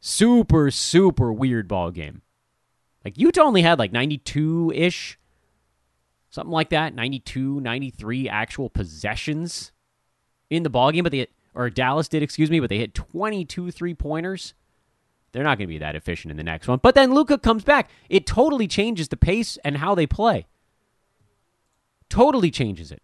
Super, 0.00 0.70
super 0.70 1.32
weird 1.32 1.68
ball 1.68 1.90
game. 1.90 2.20
Like, 3.04 3.18
Utah 3.18 3.42
only 3.42 3.62
had 3.62 3.78
like 3.78 3.90
92 3.90 4.72
ish, 4.74 5.18
something 6.28 6.52
like 6.52 6.68
that 6.70 6.94
92, 6.94 7.60
93 7.60 8.28
actual 8.28 8.68
possessions 8.68 9.72
in 10.50 10.62
the 10.62 10.70
ball 10.70 10.92
game, 10.92 11.04
but 11.04 11.12
they, 11.12 11.26
or 11.54 11.70
Dallas 11.70 12.08
did, 12.08 12.22
excuse 12.22 12.50
me, 12.50 12.60
but 12.60 12.68
they 12.68 12.78
hit 12.78 12.94
22 12.94 13.70
three 13.70 13.94
pointers. 13.94 14.54
They're 15.32 15.42
not 15.42 15.58
going 15.58 15.66
to 15.66 15.72
be 15.72 15.78
that 15.78 15.96
efficient 15.96 16.30
in 16.30 16.36
the 16.36 16.42
next 16.42 16.68
one. 16.68 16.78
But 16.82 16.94
then 16.94 17.14
Luka 17.14 17.38
comes 17.38 17.64
back. 17.64 17.90
It 18.08 18.26
totally 18.26 18.68
changes 18.68 19.08
the 19.08 19.16
pace 19.16 19.56
and 19.64 19.78
how 19.78 19.94
they 19.94 20.06
play. 20.06 20.46
Totally 22.10 22.50
changes 22.50 22.92
it. 22.92 23.02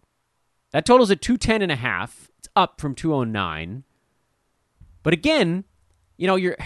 That 0.71 0.85
totals 0.85 1.09
at 1.09 1.21
210 1.21 1.63
and 1.63 1.71
a 1.71 1.75
half. 1.75 2.29
It's 2.37 2.49
up 2.55 2.79
from 2.79 2.93
209. 2.93 3.83
But 5.01 5.13
again, 5.13 5.63
you 6.17 6.27
know, 6.27 6.35
you're 6.35 6.57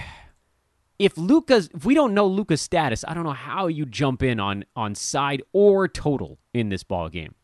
if 1.00 1.18
Luka's 1.18 1.70
if 1.74 1.86
we 1.86 1.96
don't 1.96 2.14
know 2.14 2.28
Luka's 2.28 2.62
status, 2.62 3.06
I 3.08 3.14
don't 3.14 3.24
know 3.24 3.32
how 3.32 3.68
you 3.68 3.86
jump 3.86 4.22
in 4.22 4.40
on 4.40 4.66
on 4.76 4.96
side 4.96 5.42
or 5.54 5.88
total 5.88 6.40
in 6.54 6.70
this 6.70 6.84
ball 6.84 7.08
game. 7.08 7.36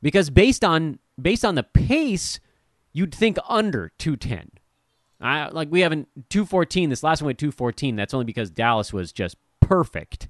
Because 0.00 0.30
based 0.30 0.64
on 0.64 1.00
based 1.20 1.44
on 1.44 1.56
the 1.56 1.64
pace, 1.64 2.38
you'd 2.92 3.14
think 3.14 3.38
under 3.48 3.92
210. 3.98 4.50
I 5.20 5.48
like 5.48 5.68
we 5.70 5.80
haven't 5.80 6.08
214. 6.30 6.90
This 6.90 7.02
last 7.02 7.20
one 7.20 7.26
went 7.26 7.38
214. 7.38 7.96
That's 7.96 8.14
only 8.14 8.24
because 8.24 8.50
Dallas 8.50 8.92
was 8.92 9.12
just 9.12 9.36
perfect 9.60 10.28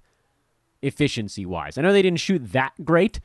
efficiency 0.83 1.47
wise. 1.47 1.79
I 1.79 1.83
know 1.83 1.93
they 1.93 2.02
didn't 2.02 2.21
shoot 2.21 2.52
that 2.52 2.73
great, 2.85 3.21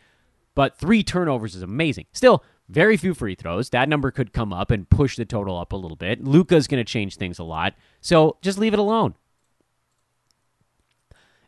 but 0.54 0.78
three 0.78 1.04
turnovers 1.04 1.56
is 1.56 1.62
amazing. 1.62 2.06
Still, 2.12 2.44
very 2.70 2.98
few 2.98 3.14
free 3.14 3.36
throws. 3.36 3.70
That 3.70 3.90
number 3.90 4.12
could 4.12 4.34
come 4.34 4.54
up 4.54 4.72
and 4.72 4.90
push 4.90 5.16
the 5.16 5.26
total 5.26 5.58
up 5.58 5.72
a 5.72 5.78
little 5.78 5.98
bit. 5.98 6.24
Luka's 6.24 6.68
going 6.68 6.84
to 6.84 6.92
change 6.92 7.16
things 7.16 7.40
a 7.40 7.44
lot. 7.44 7.74
So 8.02 8.38
just 8.42 8.58
leave 8.58 8.74
it 8.74 8.80
alone. 8.80 9.16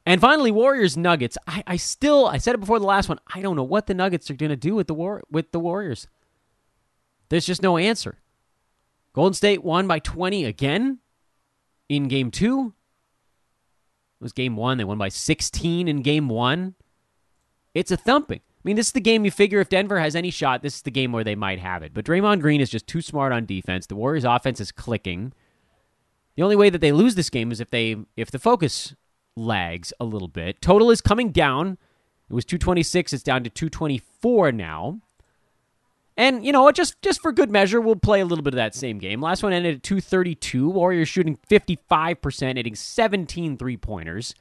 And 0.06 0.22
finally, 0.22 0.52
Warriors 0.52 0.96
Nuggets. 0.96 1.38
I, 1.48 1.64
I 1.68 1.76
still 1.76 2.28
I 2.28 2.38
said 2.38 2.56
it 2.56 2.60
before 2.60 2.80
the 2.80 2.86
last 2.86 3.10
one. 3.10 3.20
I 3.34 3.42
don't 3.42 3.56
know 3.56 3.64
what 3.64 3.88
the 3.88 3.94
Nuggets 3.94 4.32
are 4.32 4.36
going 4.36 4.52
to 4.52 4.56
do 4.56 4.74
with 4.74 4.88
the 4.88 4.94
war 4.94 5.22
with 5.30 5.52
the 5.52 5.60
Warriors. 5.60 6.08
There's 7.30 7.46
just 7.46 7.64
no 7.64 7.78
answer. 7.78 8.18
Golden 9.14 9.34
State 9.34 9.64
won 9.64 9.88
by 9.88 10.00
20 10.00 10.46
again 10.46 11.00
in 11.90 12.08
game 12.08 12.32
two. 12.32 12.74
It 14.20 14.24
was 14.24 14.34
game 14.34 14.56
one. 14.56 14.78
They 14.78 14.84
won 14.84 14.98
by 14.98 15.10
16 15.10 15.88
in 15.88 16.02
game 16.02 16.30
one. 16.30 16.76
It's 17.74 17.92
a 17.92 17.98
thumping. 17.98 18.40
I 18.40 18.62
mean, 18.64 18.76
this 18.76 18.88
is 18.88 18.94
the 18.94 19.02
game 19.02 19.24
you 19.24 19.32
figure 19.32 19.60
if 19.60 19.70
Denver 19.70 20.00
has 20.00 20.16
any 20.16 20.32
shot, 20.32 20.62
this 20.62 20.76
is 20.76 20.82
the 20.82 20.92
game 20.92 21.12
where 21.12 21.24
they 21.24 21.36
might 21.36 21.60
have 21.60 21.84
it. 21.84 21.94
But 21.94 22.06
Draymond 22.06 22.42
Green 22.42 22.60
is 22.60 22.70
just 22.70 22.88
too 22.88 23.02
smart 23.02 23.32
on 23.32 23.46
defense. 23.46 23.86
The 23.86 23.96
Warriors' 23.96 24.26
offense 24.26 24.60
is 24.60 24.72
clicking. 24.72 25.34
The 26.36 26.44
only 26.44 26.56
way 26.56 26.70
that 26.70 26.82
they 26.82 26.92
lose 26.92 27.16
this 27.16 27.30
game 27.30 27.52
is 27.52 27.60
if 27.60 27.70
they 27.70 27.96
if 28.16 28.30
the 28.30 28.40
focus 28.40 28.96
lags 29.36 29.94
a 30.00 30.06
little 30.06 30.28
bit. 30.28 30.62
Total 30.62 30.92
is 30.92 31.02
coming 31.02 31.32
down. 31.32 31.78
It 32.30 32.34
was 32.34 32.46
226. 32.46 33.14
It's 33.14 33.24
down 33.24 33.44
to 33.44 33.50
224 33.50 34.52
now. 34.52 35.00
And 36.18 36.44
you 36.44 36.52
know 36.52 36.64
what? 36.64 36.76
Just 36.76 37.00
just 37.04 37.22
for 37.22 37.32
good 37.32 37.52
measure, 37.52 37.80
we'll 37.80 37.96
play 37.96 38.22
a 38.22 38.26
little 38.26 38.44
bit 38.44 38.54
of 38.54 38.58
that 38.58 38.74
same 38.74 38.98
game. 38.98 39.22
Last 39.22 39.44
one 39.44 39.54
ended 39.54 39.76
at 39.76 39.84
232. 39.84 40.68
Warriors 40.68 41.08
shooting 41.08 41.38
55%, 41.50 42.58
hitting 42.58 42.76
17 42.76 43.58
three 43.58 43.78
pointers. 43.78 44.34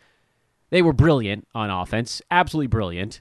They 0.70 0.80
were 0.82 0.94
brilliant 0.94 1.46
on 1.54 1.70
offense, 1.70 2.22
absolutely 2.30 2.68
brilliant. 2.68 3.20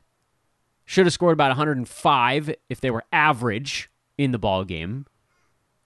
Should 0.86 1.06
have 1.06 1.14
scored 1.14 1.34
about 1.34 1.50
105 1.50 2.56
if 2.70 2.80
they 2.80 2.92
were 2.92 3.04
average 3.12 3.90
in 4.18 4.32
the 4.32 4.40
ball 4.40 4.64
game. 4.64 5.06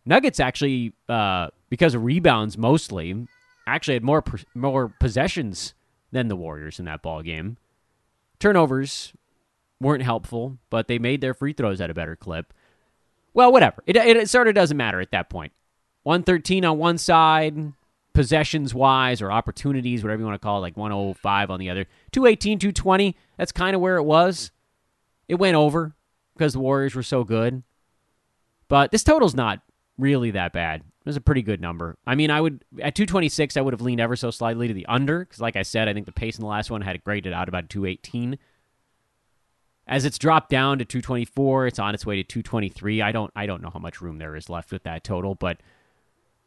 Nuggets 0.06 0.40
actually, 0.40 0.94
uh, 1.08 1.48
because 1.70 1.96
of 1.96 2.04
rebounds 2.04 2.58
mostly, 2.58 3.28
actually 3.66 3.96
had 3.96 4.04
more 4.04 4.24
more 4.54 4.94
possessions 5.00 5.74
than 6.12 6.28
the 6.28 6.36
Warriors 6.36 6.80
in 6.80 6.86
that 6.86 7.02
ball 7.02 7.24
game. 7.24 7.58
Turnovers 8.40 9.14
weren't 9.82 10.04
helpful, 10.04 10.58
but 10.70 10.88
they 10.88 11.00
made 11.00 11.22
their 11.22 11.34
free 11.34 11.54
throws 11.54 11.82
at 11.82 11.90
a 11.90 11.94
better 11.94 12.16
clip. 12.16 12.54
Well, 13.34 13.52
whatever. 13.52 13.84
It, 13.86 13.96
it, 13.96 14.18
it 14.18 14.30
sort 14.30 14.48
of 14.48 14.56
doesn't 14.56 14.78
matter 14.78 15.00
at 15.00 15.12
that 15.12 15.30
point. 15.30 15.54
113 16.04 16.66
on 16.66 16.78
one 16.78 16.98
side, 16.98 17.74
possessions 18.14 18.74
wise 18.74 19.22
or 19.22 19.32
opportunities, 19.32 20.04
whatever 20.04 20.22
you 20.22 20.26
want 20.26 20.42
to 20.42 20.46
call 20.46 20.58
it, 20.58 20.62
like 20.62 20.78
105 20.78 21.52
on 21.52 21.60
the 21.60 21.70
other. 21.70 21.86
218, 22.12 22.60
220, 22.60 23.16
that's 23.38 23.52
kind 23.52 23.76
of 23.76 23.82
where 23.82 23.98
it 23.98 24.04
was. 24.04 24.52
It 25.28 25.36
went 25.36 25.56
over 25.56 25.96
because 26.34 26.54
the 26.54 26.60
Warriors 26.60 26.96
were 26.96 27.04
so 27.04 27.24
good. 27.24 27.64
But 28.68 28.92
this 28.92 29.04
total's 29.04 29.36
not 29.36 29.62
really 29.98 30.32
that 30.32 30.54
bad. 30.54 30.82
It 30.82 31.06
was 31.06 31.16
a 31.16 31.22
pretty 31.22 31.42
good 31.42 31.62
number. 31.62 31.98
I 32.06 32.16
mean, 32.16 32.30
I 32.30 32.42
would 32.42 32.64
at 32.82 32.96
226, 32.96 33.58
I 33.58 33.62
would 33.62 33.74
have 33.74 33.82
leaned 33.82 34.02
ever 34.02 34.16
so 34.16 34.32
slightly 34.32 34.68
to 34.68 34.74
the 34.74 34.86
under 34.88 35.20
because, 35.20 35.40
like 35.40 35.56
I 35.56 35.64
said, 35.64 35.88
I 35.88 35.94
think 35.94 36.06
the 36.06 36.12
pace 36.12 36.38
in 36.38 36.42
the 36.42 36.48
last 36.50 36.70
one 36.70 36.82
had 36.82 36.96
it 36.96 37.04
graded 37.04 37.34
out 37.34 37.50
about 37.50 37.70
218. 37.70 38.38
As 39.90 40.06
it's 40.06 40.20
dropped 40.20 40.52
down 40.52 40.78
to 40.78 40.86
224, 40.86 41.66
it's 41.66 41.80
on 41.80 41.96
its 41.96 42.06
way 42.06 42.16
to 42.18 42.24
223. 42.24 43.02
I 43.02 43.12
don't 43.12 43.32
I 43.36 43.48
don't 43.48 43.64
know 43.64 43.72
how 43.72 43.80
much 43.80 44.02
room 44.02 44.20
there 44.20 44.36
is 44.36 44.48
left 44.48 44.72
with 44.72 44.84
that 44.84 45.04
total, 45.04 45.34
but 45.34 45.60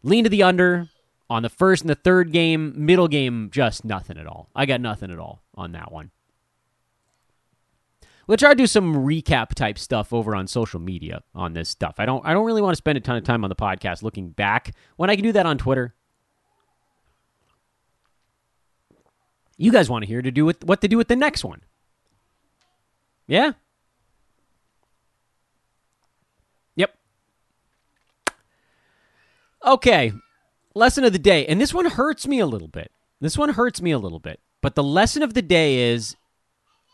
lean 0.04 0.22
to 0.22 0.30
the 0.30 0.44
under 0.44 0.88
on 1.28 1.42
the 1.42 1.49
first 1.49 1.82
and 1.82 1.90
the 1.90 1.96
third 1.96 2.30
game, 2.30 2.72
middle 2.76 3.08
game 3.08 3.50
just 3.52 3.84
nothing 3.84 4.16
at 4.16 4.28
all. 4.28 4.49
I 4.54 4.64
got 4.64 4.80
nothing 4.80 5.11
at 5.11 5.18
all 5.18 5.42
on 5.56 5.72
that 5.72 5.90
one. 5.90 6.12
We'll 8.28 8.37
try 8.37 8.50
to 8.50 8.54
do 8.54 8.68
some 8.68 8.94
recap 8.94 9.54
type 9.54 9.76
stuff 9.76 10.12
over 10.12 10.37
on 10.37 10.46
social 10.46 10.78
media 10.78 11.25
on 11.34 11.52
this 11.52 11.68
stuff. 11.68 11.96
I 11.99 12.06
don't 12.06 12.25
I 12.25 12.32
don't 12.34 12.46
really 12.46 12.62
want 12.62 12.75
to 12.75 12.78
spend 12.78 12.96
a 12.96 13.00
ton 13.00 13.16
of 13.16 13.25
time 13.25 13.42
on 13.42 13.50
the 13.50 13.56
podcast 13.56 14.04
looking 14.04 14.30
back 14.30 14.72
when 14.94 15.11
I 15.11 15.16
can 15.16 15.25
do 15.25 15.32
that 15.32 15.46
on 15.46 15.58
Twitter. 15.58 15.96
You 19.58 19.72
guys 19.72 19.90
want 19.90 20.04
to 20.04 20.06
hear 20.06 20.22
to 20.22 20.30
do 20.30 20.44
with 20.44 20.62
what 20.62 20.80
to 20.82 20.87
do 20.87 20.96
with 20.96 21.08
the 21.08 21.16
next 21.16 21.44
one. 21.44 21.62
Yeah. 23.26 23.52
Yep. 26.76 26.95
Okay. 29.64 30.12
Lesson 30.75 31.05
of 31.05 31.12
the 31.12 31.19
day. 31.19 31.47
And 31.47 31.61
this 31.61 31.75
one 31.75 31.87
hurts 31.87 32.26
me 32.26 32.38
a 32.38 32.47
little 32.47 32.69
bit. 32.69 32.91
This 33.21 33.38
one 33.38 33.50
hurts 33.50 33.81
me 33.81 33.91
a 33.91 33.99
little 33.99 34.19
bit. 34.19 34.41
But 34.61 34.75
the 34.75 34.83
lesson 34.83 35.23
of 35.23 35.35
the 35.35 35.43
day 35.43 35.93
is 35.93 36.17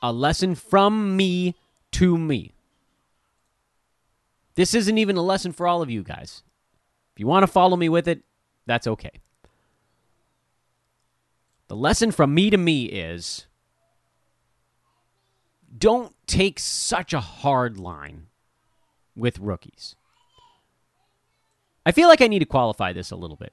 a 0.03 0.13
lesson 0.13 0.55
from 0.55 1.17
me 1.17 1.55
to 1.93 2.17
me. 2.17 2.53
This 4.55 4.75
isn't 4.75 4.99
even 4.99 5.17
a 5.17 5.23
lesson 5.23 5.53
for 5.53 5.67
all 5.67 5.83
of 5.83 5.91
you 5.91 6.03
guys. 6.03 6.43
If 7.15 7.21
you 7.21 7.27
want 7.27 7.45
to 7.45 7.47
follow 7.47 7.77
me 7.77 7.89
with 7.89 8.09
it, 8.09 8.23
that's 8.67 8.87
okay. 8.87 9.11
The 11.69 11.77
lesson 11.77 12.11
from 12.13 12.35
me 12.35 12.51
to 12.51 12.57
me 12.57 12.85
is 12.87 13.47
don't 15.77 16.15
take 16.27 16.59
such 16.59 17.13
a 17.13 17.21
hard 17.21 17.79
line 17.79 18.27
with 19.17 19.39
rookies. 19.39 19.97
I 21.85 21.93
feel 21.93 22.09
like 22.09 22.21
I 22.21 22.27
need 22.27 22.41
to 22.41 22.45
qualify 22.45 22.93
this 22.93 23.11
a 23.11 23.17
little 23.17 23.37
bit. 23.37 23.53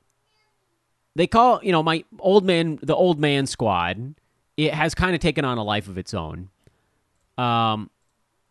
They 1.15 1.27
call, 1.27 1.62
you 1.63 1.72
know, 1.72 1.81
my 1.81 2.03
old 2.19 2.45
man, 2.45 2.79
the 2.81 2.95
old 2.95 3.19
man 3.19 3.48
squad, 3.48 4.15
it 4.57 4.74
has 4.74 4.93
kind 4.93 5.15
of 5.15 5.22
taken 5.22 5.45
on 5.45 5.57
a 5.57 5.63
life 5.63 5.88
of 5.88 5.98
its 5.98 6.13
own. 6.13 6.50
Um, 7.38 7.89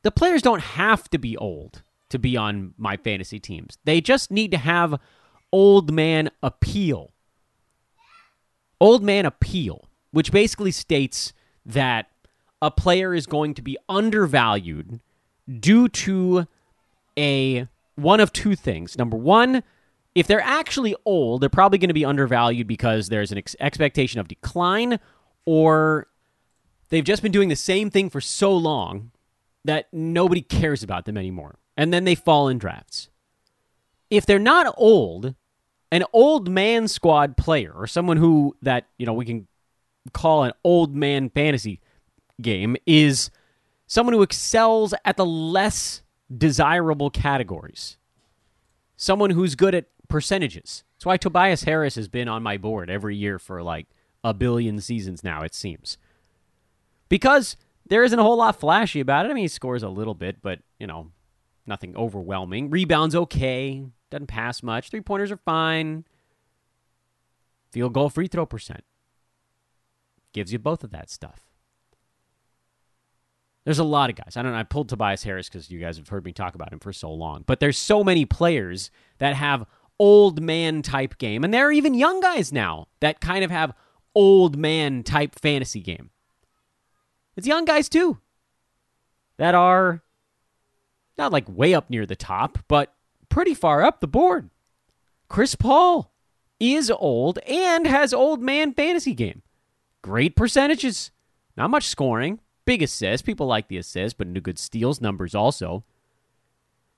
the 0.03 0.11
players 0.11 0.43
don't 0.43 0.61
have 0.61 1.09
to 1.11 1.19
be 1.19 1.37
old 1.37 1.83
to 2.11 2.19
be 2.19 2.37
on 2.37 2.75
my 2.79 2.97
fantasy 2.97 3.39
teams. 3.39 3.79
They 3.85 4.01
just 4.01 4.31
need 4.31 4.51
to 4.53 4.59
have 4.59 4.99
old 5.53 5.93
man 5.93 6.31
appeal. 6.43 7.13
Old 8.81 9.03
man 9.03 9.27
appeal, 9.27 9.89
which 10.11 10.33
basically 10.33 10.71
states 10.71 11.33
that 11.65 12.07
a 12.65 12.71
player 12.71 13.15
is 13.15 13.27
going 13.27 13.53
to 13.53 13.61
be 13.61 13.77
undervalued 13.91 14.99
due 15.61 15.87
to 15.87 16.47
a 17.19 17.69
one 17.97 18.21
of 18.21 18.33
two 18.33 18.57
things. 18.57 18.97
Number 18.97 19.19
one, 19.19 19.63
if 20.15 20.27
they're 20.27 20.41
actually 20.41 20.97
old, 21.05 21.43
they're 21.43 21.51
probably 21.51 21.77
going 21.77 21.89
to 21.89 21.95
be 21.95 22.07
undervalued 22.07 22.67
because 22.67 23.11
there's 23.11 23.31
an 23.31 23.39
ex- 23.39 23.55
expectation 23.61 24.19
of 24.19 24.29
decline 24.29 24.99
or 25.45 26.07
they've 26.89 27.05
just 27.05 27.23
been 27.23 27.33
doing 27.33 27.51
the 27.51 27.57
same 27.57 27.91
thing 27.91 28.09
for 28.09 28.23
so 28.23 28.57
long 28.57 29.11
that 29.67 29.93
nobody 29.93 30.41
cares 30.41 30.83
about 30.83 31.05
them 31.05 31.19
anymore. 31.19 31.59
And 31.77 31.93
then 31.93 32.05
they 32.05 32.15
fall 32.15 32.49
in 32.49 32.57
drafts. 32.57 33.11
If 34.09 34.25
they're 34.25 34.39
not 34.39 34.73
old, 34.79 35.35
an 35.93 36.05
old 36.15 36.49
man 36.49 36.89
squad 36.89 37.37
player 37.37 37.73
or 37.75 37.87
someone 37.87 38.17
who 38.17 38.57
that, 38.63 38.87
you 38.97 39.05
know, 39.05 39.13
we 39.13 39.27
can 39.27 39.49
call 40.15 40.45
an 40.45 40.53
old 40.65 40.95
man 40.95 41.29
fantasy 41.29 41.81
game 42.41 42.77
is 42.87 43.31
someone 43.87 44.15
who 44.15 44.23
excels 44.23 44.95
at 45.05 45.17
the 45.17 45.27
less 45.27 46.03
desirable 46.37 47.11
categories. 47.11 47.97
Someone 48.97 49.31
who's 49.31 49.55
good 49.55 49.75
at 49.75 49.87
percentages. 50.09 50.85
That's 50.97 51.07
why 51.07 51.17
Tobias 51.17 51.65
Harris 51.65 51.97
has 51.97 52.09
been 52.09 52.29
on 52.29 52.43
my 52.43 52.57
board 52.57 52.91
every 52.91 53.17
year 53.17 53.39
for 53.39 53.63
like 53.63 53.87
a 54.23 54.33
billion 54.33 54.81
seasons 54.81 55.23
now, 55.23 55.43
it 55.43 55.55
seems. 55.55 55.99
Because 57.09 57.57
there 57.87 58.05
isn't 58.05 58.19
a 58.19 58.23
whole 58.23 58.39
lot 58.39 58.59
flashy 58.59 59.01
about 59.01 59.27
it. 59.27 59.31
I 59.31 59.35
mean, 59.35 59.45
he 59.45 59.49
scores 59.49 59.83
a 59.83 59.89
little 59.89 60.15
bit, 60.15 60.41
but, 60.41 60.61
you 60.79 60.87
know, 60.87 61.11
nothing 61.67 61.97
overwhelming. 61.97 62.71
Rebounds 62.71 63.15
okay. 63.15 63.85
Doesn't 64.11 64.27
pass 64.29 64.63
much. 64.63 64.91
Three 64.91 65.01
pointers 65.01 65.31
are 65.31 65.37
fine. 65.37 66.05
Field 67.71 67.93
goal 67.93 68.09
free 68.09 68.29
throw 68.29 68.47
percent. 68.47 68.85
Gives 70.33 70.53
you 70.53 70.59
both 70.59 70.85
of 70.85 70.91
that 70.91 71.11
stuff. 71.11 71.43
There's 73.65 73.79
a 73.79 73.85
lot 73.85 74.11
of 74.11 74.17
guys. 74.17 74.37
I 74.37 74.43
don't 74.43 74.53
know. 74.53 74.59
I 74.59 74.63
pulled 74.63 74.91
Tobias 74.91 75.23
Harris 75.23 75.49
because 75.49 75.71
you 75.71 75.81
guys 75.81 75.97
have 75.97 76.09
heard 76.09 76.25
me 76.25 76.33
talk 76.33 76.55
about 76.55 76.73
him 76.73 76.81
for 76.81 76.93
so 76.93 77.11
long. 77.13 77.45
But 77.47 77.61
there's 77.61 77.79
so 77.79 78.05
many 78.05 78.27
players 78.27 78.91
that 79.19 79.35
have 79.35 79.65
old 79.99 80.43
man 80.43 80.83
type 80.83 81.17
game. 81.19 81.45
And 81.45 81.55
there 81.55 81.67
are 81.67 81.73
even 81.73 81.95
young 81.95 82.21
guys 82.21 82.53
now 82.53 82.89
that 83.01 83.21
kind 83.21 83.45
of 83.45 83.51
have 83.51 83.73
old 84.15 84.57
man 84.57 85.03
type 85.03 85.35
fantasy 85.35 85.81
game. 85.81 86.11
It's 87.37 87.47
young 87.47 87.65
guys 87.65 87.89
too 87.89 88.19
that 89.39 89.55
are 89.55 90.03
not 91.17 91.33
like 91.33 91.49
way 91.49 91.75
up 91.75 91.91
near 91.91 92.07
the 92.07 92.17
top, 92.17 92.59
but 92.69 92.95
pretty 93.29 93.55
far 93.55 93.83
up 93.83 94.01
the 94.01 94.07
board. 94.07 94.51
Chris 95.29 95.55
Paul 95.55 96.13
is 96.61 96.91
old 96.91 97.39
and 97.41 97.87
has 97.87 98.13
old 98.15 98.41
man 98.41 98.73
fantasy 98.75 99.15
game. 99.15 99.43
Great 100.03 100.37
percentages. 100.37 101.11
Not 101.57 101.71
much 101.71 101.89
scoring. 101.89 102.41
Big 102.67 102.83
assists. 102.83 103.25
People 103.25 103.47
like 103.47 103.69
the 103.69 103.77
assists, 103.77 104.17
but 104.17 104.27
no 104.27 104.41
good 104.41 104.59
steals 104.59 105.01
numbers 105.01 105.35
also. 105.35 105.85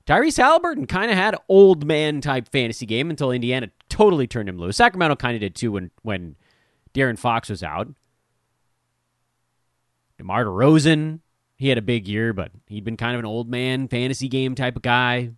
Tyrese 0.07 0.37
Halliburton 0.37 0.87
kind 0.87 1.11
of 1.11 1.17
had 1.17 1.37
old 1.49 1.85
man 1.85 2.21
type 2.21 2.49
fantasy 2.49 2.87
game 2.87 3.11
until 3.11 3.33
Indiana 3.33 3.71
totally 3.89 4.29
turned 4.29 4.49
him 4.49 4.59
loose. 4.59 4.77
Sacramento 4.77 5.17
kind 5.17 5.35
of 5.35 5.41
did 5.41 5.57
too 5.57 5.73
when 5.73 5.91
when 6.03 6.37
De'Aaron 6.95 7.19
Fox 7.19 7.49
was 7.49 7.63
out. 7.63 7.89
DeMar 10.19 10.45
DeRozan, 10.45 11.21
he 11.57 11.69
had 11.69 11.79
a 11.79 11.83
big 11.83 12.07
year, 12.07 12.33
but 12.33 12.53
he'd 12.69 12.85
been 12.85 12.97
kind 12.97 13.15
of 13.15 13.19
an 13.19 13.27
old 13.27 13.51
man 13.51 13.89
fantasy 13.89 14.29
game 14.29 14.55
type 14.55 14.77
of 14.77 14.83
guy. 14.83 15.17
I 15.17 15.33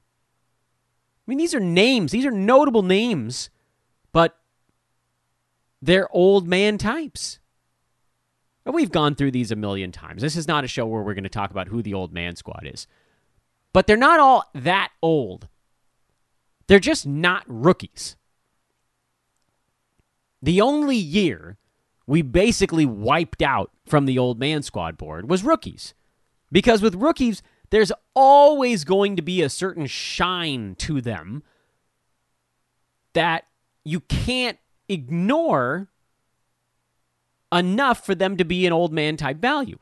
mean, 1.27 1.39
these 1.39 1.55
are 1.55 1.61
names. 1.61 2.13
These 2.13 2.27
are 2.27 2.31
notable 2.31 2.83
names, 2.83 3.51
but 4.13 4.39
they're 5.81 6.15
old 6.15 6.47
man 6.47 6.77
types. 6.77 7.39
We've 8.73 8.93
gone 8.93 9.15
through 9.15 9.31
these 9.31 9.51
a 9.51 9.57
million 9.57 9.93
times. 9.93 10.21
This 10.21 10.37
is 10.37 10.47
not 10.47 10.65
a 10.65 10.69
show 10.69 10.87
where 10.87 11.03
we're 11.03 11.15
going 11.15 11.25
to 11.25 11.31
talk 11.31 11.51
about 11.51 11.69
who 11.69 11.83
the 11.83 11.95
old 11.95 12.13
man 12.13 12.37
squad 12.37 12.67
is. 12.71 12.87
But 13.73 13.87
they're 13.87 13.97
not 13.97 14.21
all 14.21 14.45
that 14.55 14.91
old. 15.03 15.49
They're 16.67 16.79
just 16.79 17.07
not 17.07 17.45
rookies. 17.47 18.17
The 20.43 20.61
only 20.61 20.97
year 20.97 21.57
we 22.07 22.23
basically 22.23 22.87
wiped 22.87 23.43
out 23.43 23.71
from 23.87 24.07
the 24.07 24.19
old 24.19 24.39
man 24.39 24.63
squad 24.63 24.97
board 24.97 25.29
was 25.29 25.45
rookies. 25.45 25.95
Because 26.51 26.81
with 26.81 26.95
rookies, 26.95 27.43
there's 27.71 27.93
always 28.15 28.85
going 28.85 29.17
to 29.17 29.23
be 29.23 29.43
a 29.43 29.51
certain 29.51 29.87
shine 29.87 30.75
to 30.77 31.01
them 31.01 31.43
that 33.13 33.45
you 33.85 34.01
can't 34.01 34.59
ignore 34.89 35.89
enough 37.53 38.05
for 38.05 38.15
them 38.15 38.37
to 38.37 38.45
be 38.45 38.67
an 38.67 38.73
old 38.73 38.93
man 38.93 39.17
type 39.17 39.39
value. 39.39 39.79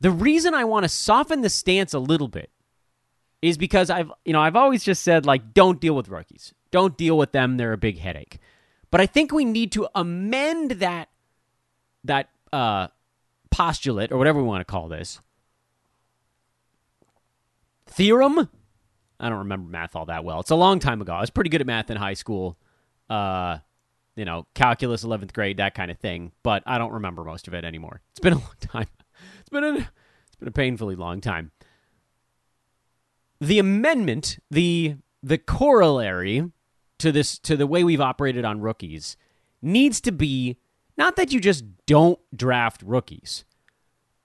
The 0.00 0.10
reason 0.10 0.54
I 0.54 0.64
want 0.64 0.84
to 0.84 0.88
soften 0.88 1.42
the 1.42 1.50
stance 1.50 1.92
a 1.92 1.98
little 1.98 2.28
bit 2.28 2.50
is 3.42 3.58
because 3.58 3.90
I've 3.90 4.10
you 4.24 4.32
know 4.32 4.40
I've 4.40 4.56
always 4.56 4.82
just 4.82 5.02
said 5.02 5.26
like 5.26 5.52
don't 5.54 5.80
deal 5.80 5.94
with 5.94 6.08
rookies. 6.08 6.54
Don't 6.70 6.96
deal 6.96 7.18
with 7.18 7.32
them, 7.32 7.56
they're 7.56 7.72
a 7.72 7.78
big 7.78 7.98
headache. 7.98 8.38
But 8.90 9.00
I 9.00 9.06
think 9.06 9.32
we 9.32 9.44
need 9.44 9.72
to 9.72 9.88
amend 9.94 10.72
that 10.72 11.08
that 12.04 12.30
uh, 12.52 12.88
postulate 13.50 14.10
or 14.10 14.18
whatever 14.18 14.40
we 14.40 14.46
want 14.46 14.60
to 14.60 14.70
call 14.70 14.88
this 14.88 15.20
theorem. 17.86 18.48
I 19.18 19.28
don't 19.28 19.38
remember 19.38 19.70
math 19.70 19.94
all 19.94 20.06
that 20.06 20.24
well. 20.24 20.40
It's 20.40 20.50
a 20.50 20.56
long 20.56 20.78
time 20.78 21.02
ago. 21.02 21.12
I 21.12 21.20
was 21.20 21.28
pretty 21.28 21.50
good 21.50 21.60
at 21.60 21.66
math 21.66 21.90
in 21.90 21.98
high 21.98 22.14
school 22.14 22.56
uh, 23.10 23.58
you 24.16 24.24
know, 24.24 24.46
calculus, 24.54 25.04
11th 25.04 25.32
grade, 25.32 25.58
that 25.58 25.74
kind 25.74 25.90
of 25.90 25.98
thing. 25.98 26.32
But 26.42 26.62
I 26.66 26.78
don't 26.78 26.92
remember 26.92 27.24
most 27.24 27.48
of 27.48 27.54
it 27.54 27.64
anymore. 27.64 28.00
It's 28.12 28.20
been 28.20 28.34
a 28.34 28.36
long 28.38 28.54
time. 28.60 28.88
It's 29.40 29.50
been 29.50 29.64
a, 29.64 29.74
it's 29.74 30.36
been 30.38 30.48
a 30.48 30.52
painfully 30.52 30.96
long 30.96 31.20
time. 31.20 31.50
The 33.40 33.58
amendment, 33.58 34.38
the 34.50 34.96
the 35.22 35.38
corollary 35.38 36.50
to 36.98 37.12
this 37.12 37.38
to 37.40 37.56
the 37.56 37.66
way 37.66 37.84
we've 37.84 38.00
operated 38.00 38.44
on 38.44 38.60
rookies 38.60 39.16
needs 39.62 40.00
to 40.02 40.12
be 40.12 40.56
not 40.96 41.16
that 41.16 41.32
you 41.32 41.40
just 41.40 41.64
don't 41.86 42.18
draft 42.36 42.82
rookies, 42.82 43.44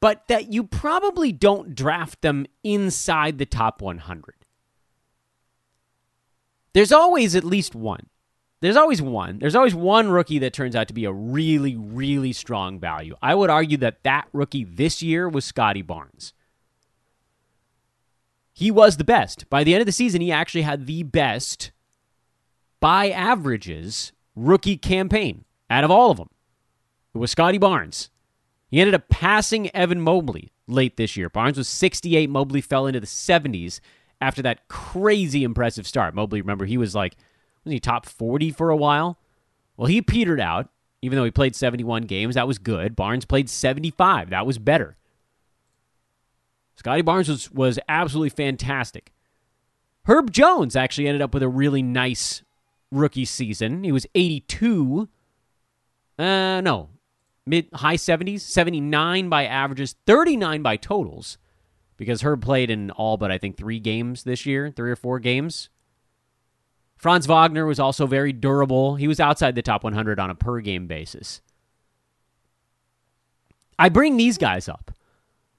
but 0.01 0.27
that 0.27 0.51
you 0.51 0.63
probably 0.63 1.31
don't 1.31 1.73
draft 1.73 2.21
them 2.21 2.45
inside 2.63 3.37
the 3.37 3.45
top 3.45 3.81
100. 3.81 4.35
There's 6.73 6.91
always 6.91 7.35
at 7.35 7.45
least 7.45 7.73
one. 7.73 8.07
There's 8.65 8.77
always 8.77 8.99
one. 8.99 9.37
There's 9.37 9.55
always 9.55 9.75
one 9.75 10.09
rookie 10.09 10.39
that 10.39 10.51
turns 10.51 10.75
out 10.75 10.87
to 10.87 10.93
be 10.93 11.05
a 11.05 11.11
really, 11.11 11.75
really 11.75 12.33
strong 12.33 12.79
value. 12.79 13.15
I 13.21 13.35
would 13.35 13.51
argue 13.51 13.77
that 13.77 14.01
that 14.01 14.27
rookie 14.33 14.63
this 14.63 15.03
year 15.03 15.29
was 15.29 15.45
Scottie 15.45 15.83
Barnes. 15.83 16.33
He 18.53 18.71
was 18.71 18.97
the 18.97 19.03
best. 19.03 19.47
By 19.51 19.63
the 19.63 19.75
end 19.75 19.81
of 19.81 19.85
the 19.85 19.91
season, 19.91 20.19
he 20.19 20.31
actually 20.31 20.63
had 20.63 20.87
the 20.87 21.03
best 21.03 21.71
by 22.79 23.11
averages 23.11 24.13
rookie 24.35 24.77
campaign 24.77 25.45
out 25.69 25.83
of 25.83 25.91
all 25.91 26.09
of 26.09 26.17
them. 26.17 26.31
It 27.13 27.19
was 27.19 27.29
Scottie 27.29 27.59
Barnes. 27.59 28.09
He 28.71 28.79
ended 28.79 28.95
up 28.95 29.09
passing 29.09 29.69
Evan 29.75 30.01
Mobley 30.01 30.53
late 30.67 30.97
this 30.97 31.15
year. 31.15 31.29
Barnes 31.29 31.59
was 31.59 31.67
68. 31.67 32.31
Mobley 32.31 32.61
fell 32.61 32.87
into 32.87 32.99
the 32.99 33.05
70s 33.05 33.79
after 34.19 34.41
that 34.41 34.67
crazy 34.69 35.43
impressive 35.43 35.85
start. 35.85 36.15
Mobley, 36.15 36.41
remember, 36.41 36.65
he 36.65 36.79
was 36.79 36.95
like 36.95 37.15
was 37.65 37.73
he 37.73 37.79
top 37.79 38.05
40 38.05 38.51
for 38.51 38.69
a 38.69 38.77
while? 38.77 39.17
Well, 39.75 39.87
he 39.87 40.01
petered 40.01 40.39
out, 40.39 40.69
even 41.01 41.17
though 41.17 41.25
he 41.25 41.31
played 41.31 41.55
71 41.55 42.03
games. 42.03 42.35
That 42.35 42.47
was 42.47 42.57
good. 42.57 42.95
Barnes 42.95 43.25
played 43.25 43.49
75. 43.49 44.29
That 44.29 44.45
was 44.45 44.57
better. 44.57 44.95
Scottie 46.75 47.01
Barnes 47.01 47.29
was, 47.29 47.51
was 47.51 47.79
absolutely 47.89 48.29
fantastic. 48.29 49.11
Herb 50.05 50.31
Jones 50.31 50.75
actually 50.75 51.07
ended 51.07 51.21
up 51.21 51.33
with 51.33 51.43
a 51.43 51.49
really 51.49 51.81
nice 51.81 52.43
rookie 52.91 53.25
season. 53.25 53.83
He 53.83 53.91
was 53.91 54.05
82. 54.13 55.09
Uh, 56.17 56.61
no, 56.61 56.89
mid 57.45 57.67
high 57.73 57.95
70s, 57.95 58.41
79 58.41 59.29
by 59.29 59.45
averages, 59.45 59.95
39 60.05 60.61
by 60.61 60.77
totals, 60.77 61.37
because 61.97 62.21
Herb 62.21 62.41
played 62.41 62.69
in 62.69 62.91
all 62.91 63.17
but 63.17 63.31
I 63.31 63.37
think 63.37 63.57
three 63.57 63.79
games 63.79 64.23
this 64.23 64.45
year, 64.45 64.71
three 64.71 64.91
or 64.91 64.95
four 64.95 65.19
games. 65.19 65.69
Franz 66.97 67.25
Wagner 67.25 67.65
was 67.65 67.79
also 67.79 68.07
very 68.07 68.33
durable. 68.33 68.95
He 68.95 69.07
was 69.07 69.19
outside 69.19 69.55
the 69.55 69.61
top 69.61 69.83
100 69.83 70.19
on 70.19 70.29
a 70.29 70.35
per 70.35 70.61
game 70.61 70.87
basis. 70.87 71.41
I 73.77 73.89
bring 73.89 74.17
these 74.17 74.37
guys 74.37 74.69
up 74.69 74.91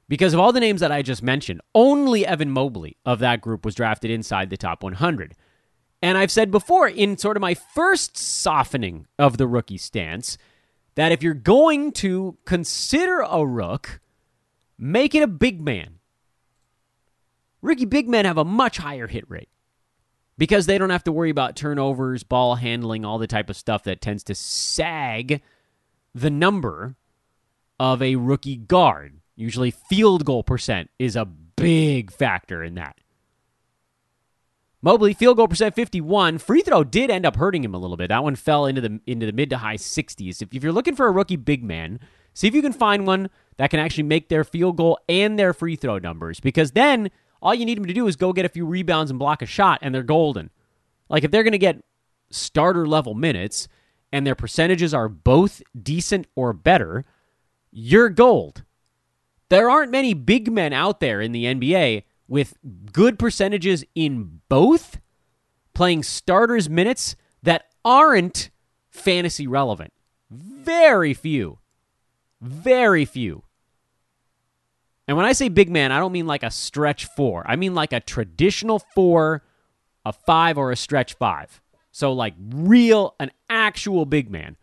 because 0.09 0.33
of 0.33 0.41
all 0.41 0.53
the 0.53 0.61
names 0.61 0.81
that 0.81 0.93
I 0.93 1.03
just 1.03 1.23
mentioned, 1.23 1.61
only 1.75 2.25
Evan 2.25 2.51
Mobley 2.51 2.97
of 3.05 3.19
that 3.19 3.41
group 3.41 3.65
was 3.65 3.75
drafted 3.75 4.11
inside 4.11 4.51
the 4.51 4.57
top 4.57 4.83
100. 4.83 5.35
And 6.01 6.17
I've 6.17 6.31
said 6.31 6.51
before, 6.51 6.89
in 6.89 7.19
sort 7.19 7.37
of 7.37 7.41
my 7.41 7.55
first 7.55 8.17
softening 8.17 9.07
of 9.19 9.37
the 9.37 9.47
rookie 9.47 9.79
stance, 9.79 10.39
that 10.95 11.13
if 11.13 11.23
you're 11.23 11.35
going 11.35 11.93
to 11.93 12.39
consider 12.45 13.21
a 13.21 13.45
rook, 13.45 14.01
make 14.79 15.15
it 15.15 15.23
a 15.23 15.27
big 15.27 15.61
man. 15.61 15.99
Rookie 17.61 17.85
big 17.85 18.09
men 18.09 18.25
have 18.25 18.39
a 18.39 18.45
much 18.45 18.79
higher 18.79 19.09
hit 19.09 19.29
rate 19.29 19.49
because 20.39 20.67
they 20.67 20.79
don't 20.79 20.91
have 20.91 21.05
to 21.05 21.13
worry 21.13 21.31
about 21.31 21.57
turnovers, 21.57 22.23
ball 22.23 22.57
handling, 22.57 23.05
all 23.05 23.19
the 23.19 23.27
type 23.27 23.51
of 23.51 23.57
stuff 23.57 23.85
that 23.85 24.01
tends 24.01 24.23
to 24.25 24.35
sag 24.35 25.43
the 26.15 26.31
number 26.31 26.97
of 27.79 28.03
a 28.03 28.17
rookie 28.17 28.57
guard. 28.57 29.21
Usually, 29.35 29.71
field 29.71 30.25
goal 30.25 30.43
percent 30.43 30.91
is 30.99 31.17
a 31.17 31.25
big 31.25 32.11
factor 32.11 32.63
in 32.63 32.75
that. 32.75 32.97
Mobley 34.83 35.15
field 35.15 35.37
goal 35.37 35.49
percent 35.49 35.75
51. 35.75 36.39
Free 36.39 36.63
throw 36.63 36.85
did 36.85 37.11
end 37.11 37.27
up 37.27 37.37
hurting 37.37 37.65
him 37.65 37.75
a 37.75 37.79
little 37.79 37.97
bit. 37.97 38.09
That 38.09 38.23
one 38.23 38.37
fell 38.37 38.67
into 38.67 38.81
the 38.81 39.01
into 39.07 39.27
the 39.27 39.33
mid 39.33 39.51
to 39.51 39.59
high 39.59 39.77
60s. 39.77 40.43
If, 40.43 40.55
if 40.55 40.63
you're 40.63 40.73
looking 40.73 40.95
for 40.95 41.07
a 41.07 41.11
rookie 41.13 41.37
big 41.37 41.65
man, 41.65 41.99
see 42.35 42.47
if 42.47 42.55
you 42.55 42.63
can 42.63 42.73
find 42.73 43.07
one 43.07 43.29
that 43.57 43.71
can 43.71 43.81
actually 43.81 44.05
make 44.05 44.29
their 44.29 44.45
field 44.45 44.77
goal 44.77 44.99
and 45.09 45.39
their 45.39 45.53
free 45.53 45.77
throw 45.77 45.99
numbers 45.99 46.41
because 46.41 46.73
then 46.73 47.11
all 47.43 47.55
you 47.55 47.65
need 47.65 47.79
them 47.79 47.87
to 47.87 47.95
do 47.95 48.07
is 48.07 48.17
go 48.17 48.33
get 48.33 48.45
a 48.45 48.51
few 48.51 48.67
rebounds 48.67 49.11
and 49.11 49.19
block 49.19 49.43
a 49.43 49.47
shot 49.47 49.79
and 49.83 49.95
they're 49.95 50.03
golden. 50.03 50.51
Like 51.09 51.25
if 51.25 51.31
they're 51.31 51.43
going 51.43 51.53
to 51.53 51.59
get 51.59 51.83
starter 52.31 52.87
level 52.87 53.15
minutes 53.15 53.69
and 54.13 54.27
their 54.27 54.35
percentages 54.35 54.95
are 54.95 55.09
both 55.09 55.63
decent 55.81 56.27
or 56.35 56.53
better, 56.53 57.05
you're 57.71 58.09
gold. 58.09 58.65
There 59.49 59.71
aren't 59.71 59.93
many 59.93 60.15
big 60.15 60.51
men 60.51 60.73
out 60.73 61.01
there 61.01 61.21
in 61.21 61.33
the 61.33 61.45
NBA 61.45 62.03
with 62.29 62.57
good 62.93 63.19
percentages 63.19 63.85
in 63.95 64.41
both 64.49 64.99
playing 65.75 66.03
starters 66.03 66.69
minutes 66.69 67.15
that 67.43 67.67
aren't 67.85 68.51
fantasy 68.91 69.47
relevant. 69.47 69.93
Very 70.31 71.15
few. 71.15 71.59
Very 72.41 73.05
few. 73.05 73.45
And 75.09 75.17
when 75.17 75.27
I 75.27 75.33
say 75.33 75.49
big 75.49 75.71
man, 75.71 75.93
I 75.93 75.99
don't 75.99 76.13
mean 76.13 76.27
like 76.27 76.43
a 76.43 76.51
stretch 76.51 77.05
four. 77.07 77.45
I 77.47 77.57
mean 77.57 77.75
like 77.75 77.93
a 77.93 78.01
traditional 78.01 78.79
four, 78.79 79.43
a 80.05 80.13
five, 80.13 80.59
or 80.59 80.73
a 80.73 80.77
stretch 80.77 81.15
five. 81.15 81.61
So, 81.93 82.13
like 82.13 82.35
real, 82.51 83.15
an 83.19 83.31
actual 83.49 84.05
big 84.05 84.31
man. 84.31 84.57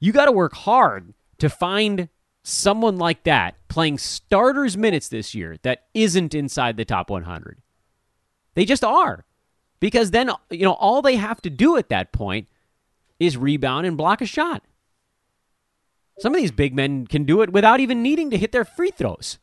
You 0.00 0.12
got 0.12 0.24
to 0.24 0.32
work 0.32 0.54
hard 0.54 1.14
to 1.38 1.48
find 1.48 2.08
someone 2.42 2.96
like 2.96 3.24
that 3.24 3.56
playing 3.68 3.98
starters 3.98 4.76
minutes 4.76 5.08
this 5.08 5.34
year 5.34 5.56
that 5.62 5.84
isn't 5.94 6.34
inside 6.34 6.76
the 6.76 6.84
top 6.84 7.10
100. 7.10 7.58
They 8.54 8.64
just 8.64 8.84
are. 8.84 9.24
Because 9.80 10.10
then, 10.10 10.30
you 10.50 10.64
know, 10.64 10.72
all 10.72 11.02
they 11.02 11.16
have 11.16 11.42
to 11.42 11.50
do 11.50 11.76
at 11.76 11.90
that 11.90 12.12
point 12.12 12.48
is 13.18 13.36
rebound 13.36 13.86
and 13.86 13.96
block 13.96 14.20
a 14.20 14.26
shot. 14.26 14.62
Some 16.18 16.34
of 16.34 16.40
these 16.40 16.50
big 16.50 16.74
men 16.74 17.06
can 17.06 17.24
do 17.24 17.42
it 17.42 17.52
without 17.52 17.80
even 17.80 18.02
needing 18.02 18.30
to 18.30 18.38
hit 18.38 18.52
their 18.52 18.64
free 18.64 18.90
throws. 18.90 19.38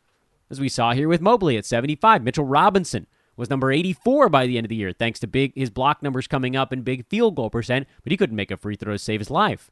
As 0.49 0.59
we 0.59 0.69
saw 0.69 0.93
here 0.93 1.07
with 1.07 1.21
Mobley 1.21 1.57
at 1.57 1.65
75. 1.65 2.23
Mitchell 2.23 2.45
Robinson 2.45 3.07
was 3.36 3.49
number 3.49 3.71
84 3.71 4.29
by 4.29 4.45
the 4.45 4.57
end 4.57 4.65
of 4.65 4.69
the 4.69 4.75
year, 4.75 4.91
thanks 4.91 5.19
to 5.19 5.27
big 5.27 5.53
his 5.55 5.69
block 5.69 6.03
numbers 6.03 6.27
coming 6.27 6.55
up 6.55 6.71
and 6.71 6.86
big 6.86 7.07
field 7.07 7.36
goal 7.36 7.49
percent, 7.49 7.88
but 8.03 8.12
he 8.12 8.17
couldn't 8.17 8.36
make 8.36 8.51
a 8.51 8.57
free 8.57 8.75
throw 8.75 8.93
to 8.93 8.99
save 8.99 9.19
his 9.19 9.31
life. 9.31 9.71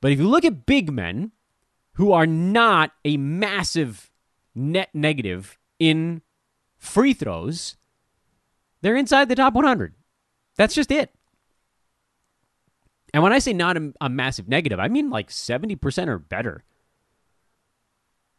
But 0.00 0.12
if 0.12 0.18
you 0.18 0.28
look 0.28 0.44
at 0.44 0.66
big 0.66 0.90
men, 0.92 1.32
who 1.94 2.12
are 2.12 2.26
not 2.26 2.92
a 3.04 3.16
massive 3.18 4.10
net 4.54 4.88
negative 4.94 5.58
in 5.78 6.22
free 6.78 7.12
throws, 7.12 7.76
they're 8.80 8.96
inside 8.96 9.28
the 9.28 9.34
top 9.34 9.54
100. 9.54 9.94
That's 10.56 10.74
just 10.74 10.90
it. 10.90 11.14
And 13.12 13.22
when 13.22 13.32
I 13.32 13.38
say 13.38 13.52
not 13.52 13.76
a, 13.76 13.92
a, 14.00 14.08
massive 14.08 14.48
negative, 14.48 14.78
I 14.78 14.88
mean 14.88 15.10
like 15.10 15.30
70% 15.30 16.08
or 16.08 16.18
better. 16.18 16.64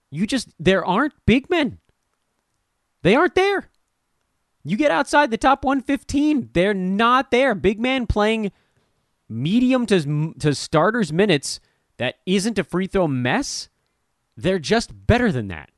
You 0.10 0.26
just, 0.26 0.50
there 0.60 0.86
aren't 0.86 1.14
big 1.26 1.50
men. 1.50 1.80
They 3.02 3.16
aren't 3.16 3.36
there. 3.36 3.70
You 4.64 4.78
get 4.78 4.92
outside 4.92 5.32
the 5.32 5.38
top 5.38 5.66
115, 5.66 6.52
they're 6.54 6.74
not 6.74 7.32
there. 7.32 7.56
Big 7.56 7.80
man 7.80 8.06
playing 8.06 8.52
medium 9.28 9.86
to, 9.88 10.34
to 10.40 10.54
starters 10.54 11.12
minutes 11.12 11.60
that 11.98 12.20
isn't 12.26 12.60
a 12.60 12.64
free 12.64 12.88
throw 12.88 13.08
mess, 13.08 13.70
they're 14.38 14.60
just 14.60 15.08
better 15.08 15.32
than 15.32 15.48
that. 15.48 15.72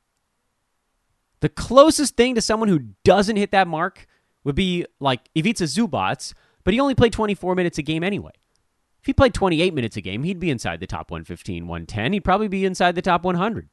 The 1.39 1.49
closest 1.49 2.15
thing 2.15 2.35
to 2.35 2.41
someone 2.41 2.69
who 2.69 2.87
doesn't 3.03 3.35
hit 3.35 3.51
that 3.51 3.67
mark 3.67 4.05
would 4.43 4.55
be 4.55 4.85
like 4.99 5.29
Ivica 5.35 5.63
Zubac, 5.63 6.33
but 6.63 6.73
he 6.73 6.79
only 6.79 6.95
played 6.95 7.13
24 7.13 7.55
minutes 7.55 7.77
a 7.77 7.81
game 7.81 8.03
anyway. 8.03 8.31
If 9.03 9.07
he 9.07 9.13
played 9.13 9.33
28 9.33 9.73
minutes 9.73 9.97
a 9.97 10.01
game, 10.01 10.23
he'd 10.23 10.39
be 10.39 10.49
inside 10.49 10.79
the 10.79 10.87
top 10.87 11.11
115, 11.11 11.67
110. 11.67 12.13
He'd 12.13 12.23
probably 12.23 12.47
be 12.47 12.63
inside 12.63 12.95
the 12.95 13.01
top 13.01 13.25
100. 13.25 13.67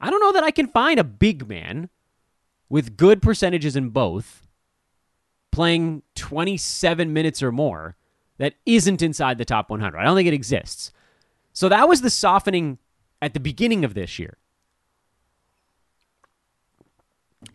I 0.00 0.10
don't 0.10 0.20
know 0.20 0.30
that 0.30 0.44
I 0.44 0.52
can 0.52 0.68
find 0.68 1.00
a 1.00 1.04
big 1.04 1.48
man 1.48 1.88
with 2.68 2.96
good 2.96 3.20
percentages 3.20 3.74
in 3.74 3.88
both 3.88 4.46
playing 5.50 6.02
27 6.14 7.12
minutes 7.12 7.42
or 7.42 7.50
more 7.50 7.96
that 8.38 8.54
isn't 8.64 9.02
inside 9.02 9.38
the 9.38 9.44
top 9.44 9.70
100. 9.70 9.98
I 9.98 10.04
don't 10.04 10.14
think 10.14 10.28
it 10.28 10.34
exists. 10.34 10.92
So 11.52 11.68
that 11.70 11.88
was 11.88 12.00
the 12.00 12.10
softening 12.10 12.78
at 13.20 13.34
the 13.34 13.40
beginning 13.40 13.84
of 13.84 13.94
this 13.94 14.20
year. 14.20 14.38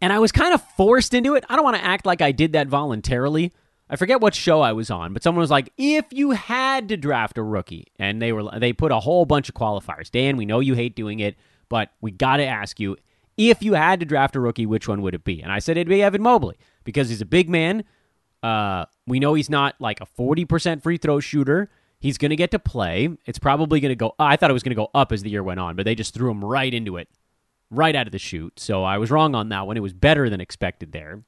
And 0.01 0.11
I 0.11 0.19
was 0.19 0.33
kind 0.33 0.53
of 0.53 0.61
forced 0.75 1.13
into 1.13 1.35
it. 1.35 1.45
I 1.47 1.55
don't 1.55 1.63
want 1.63 1.77
to 1.77 1.85
act 1.85 2.05
like 2.05 2.21
I 2.21 2.33
did 2.33 2.51
that 2.51 2.67
voluntarily. 2.67 3.53
I 3.89 3.95
forget 3.95 4.21
what 4.21 4.35
show 4.35 4.61
I 4.61 4.73
was 4.73 4.91
on, 4.91 5.13
but 5.13 5.23
someone 5.23 5.41
was 5.41 5.51
like, 5.51 5.71
"If 5.77 6.05
you 6.11 6.31
had 6.31 6.89
to 6.89 6.97
draft 6.97 7.37
a 7.37 7.43
rookie," 7.43 7.87
and 7.97 8.21
they 8.21 8.31
were 8.31 8.43
they 8.59 8.73
put 8.73 8.91
a 8.91 8.99
whole 8.99 9.25
bunch 9.25 9.49
of 9.49 9.55
qualifiers. 9.55 10.11
Dan, 10.11 10.37
we 10.37 10.45
know 10.45 10.59
you 10.59 10.75
hate 10.75 10.95
doing 10.95 11.19
it, 11.19 11.35
but 11.69 11.89
we 12.01 12.11
got 12.11 12.37
to 12.37 12.45
ask 12.45 12.79
you, 12.79 12.97
if 13.37 13.63
you 13.63 13.73
had 13.73 13.99
to 13.99 14.05
draft 14.05 14.35
a 14.35 14.39
rookie, 14.39 14.65
which 14.65 14.87
one 14.87 15.01
would 15.01 15.15
it 15.15 15.23
be? 15.23 15.41
And 15.41 15.51
I 15.51 15.59
said 15.59 15.77
it'd 15.77 15.87
be 15.87 16.03
Evan 16.03 16.21
Mobley 16.21 16.57
because 16.83 17.09
he's 17.09 17.21
a 17.21 17.25
big 17.25 17.49
man 17.49 17.83
uh, 18.43 18.85
we 19.05 19.19
know 19.19 19.33
he's 19.33 19.49
not 19.49 19.75
like 19.79 20.01
a 20.01 20.05
40% 20.05 20.81
free 20.81 20.97
throw 20.97 21.19
shooter. 21.19 21.69
He's 21.99 22.17
going 22.17 22.29
to 22.29 22.35
get 22.35 22.51
to 22.51 22.59
play. 22.59 23.09
It's 23.25 23.39
probably 23.39 23.79
going 23.79 23.89
to 23.89 23.95
go. 23.95 24.15
I 24.17 24.35
thought 24.35 24.49
it 24.49 24.53
was 24.53 24.63
going 24.63 24.71
to 24.71 24.75
go 24.75 24.89
up 24.93 25.11
as 25.11 25.23
the 25.23 25.29
year 25.29 25.43
went 25.43 25.59
on, 25.59 25.75
but 25.75 25.83
they 25.83 25.95
just 25.95 26.13
threw 26.13 26.31
him 26.31 26.43
right 26.43 26.73
into 26.73 26.95
it, 26.97 27.09
right 27.69 27.95
out 27.95 28.07
of 28.07 28.13
the 28.13 28.19
chute. 28.19 28.59
So 28.59 28.83
I 28.83 28.97
was 28.97 29.11
wrong 29.11 29.35
on 29.35 29.49
that 29.49 29.67
one. 29.67 29.75
It 29.75 29.81
was 29.81 29.93
better 29.93 30.29
than 30.29 30.39
expected 30.39 30.93
there. 30.93 31.23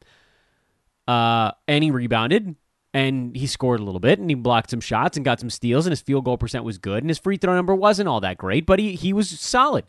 Uh, 1.11 1.51
and 1.67 1.83
he 1.83 1.91
rebounded 1.91 2.55
and 2.93 3.35
he 3.35 3.45
scored 3.45 3.81
a 3.81 3.83
little 3.83 3.99
bit 3.99 4.17
and 4.17 4.29
he 4.29 4.33
blocked 4.33 4.69
some 4.69 4.79
shots 4.79 5.17
and 5.17 5.25
got 5.25 5.41
some 5.41 5.49
steals 5.49 5.85
and 5.85 5.91
his 5.91 5.99
field 5.99 6.23
goal 6.23 6.37
percent 6.37 6.63
was 6.63 6.77
good 6.77 7.03
and 7.03 7.09
his 7.09 7.17
free 7.17 7.35
throw 7.35 7.53
number 7.53 7.75
wasn't 7.75 8.07
all 8.07 8.21
that 8.21 8.37
great, 8.37 8.65
but 8.65 8.79
he, 8.79 8.95
he 8.95 9.11
was 9.11 9.29
solid. 9.29 9.83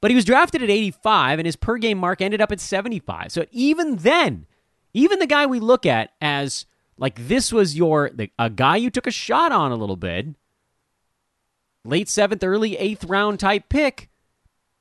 But 0.00 0.12
he 0.12 0.14
was 0.14 0.24
drafted 0.24 0.62
at 0.62 0.70
85 0.70 1.40
and 1.40 1.46
his 1.46 1.56
per 1.56 1.76
game 1.76 1.98
mark 1.98 2.20
ended 2.20 2.40
up 2.40 2.52
at 2.52 2.60
75. 2.60 3.32
So 3.32 3.46
even 3.50 3.96
then, 3.96 4.46
even 4.94 5.18
the 5.18 5.26
guy 5.26 5.44
we 5.44 5.58
look 5.58 5.86
at 5.86 6.10
as 6.20 6.64
like 6.96 7.26
this 7.26 7.52
was 7.52 7.76
your 7.76 8.10
the, 8.14 8.30
a 8.38 8.48
guy 8.48 8.76
you 8.76 8.90
took 8.90 9.08
a 9.08 9.10
shot 9.10 9.50
on 9.50 9.72
a 9.72 9.76
little 9.76 9.96
bit, 9.96 10.36
late 11.84 12.08
seventh, 12.08 12.44
early 12.44 12.76
eighth 12.76 13.04
round 13.04 13.40
type 13.40 13.68
pick. 13.68 14.08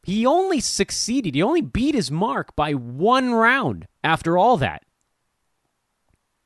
He 0.03 0.23
only 0.23 0.59
succeeded. 0.59 1.33
He 1.33 1.41
only 1.41 1.61
beat 1.61 1.95
his 1.95 2.11
mark 2.11 2.55
by 2.55 2.73
one 2.73 3.33
round 3.33 3.87
after 4.05 4.37
all 4.37 4.55
that. 4.57 4.83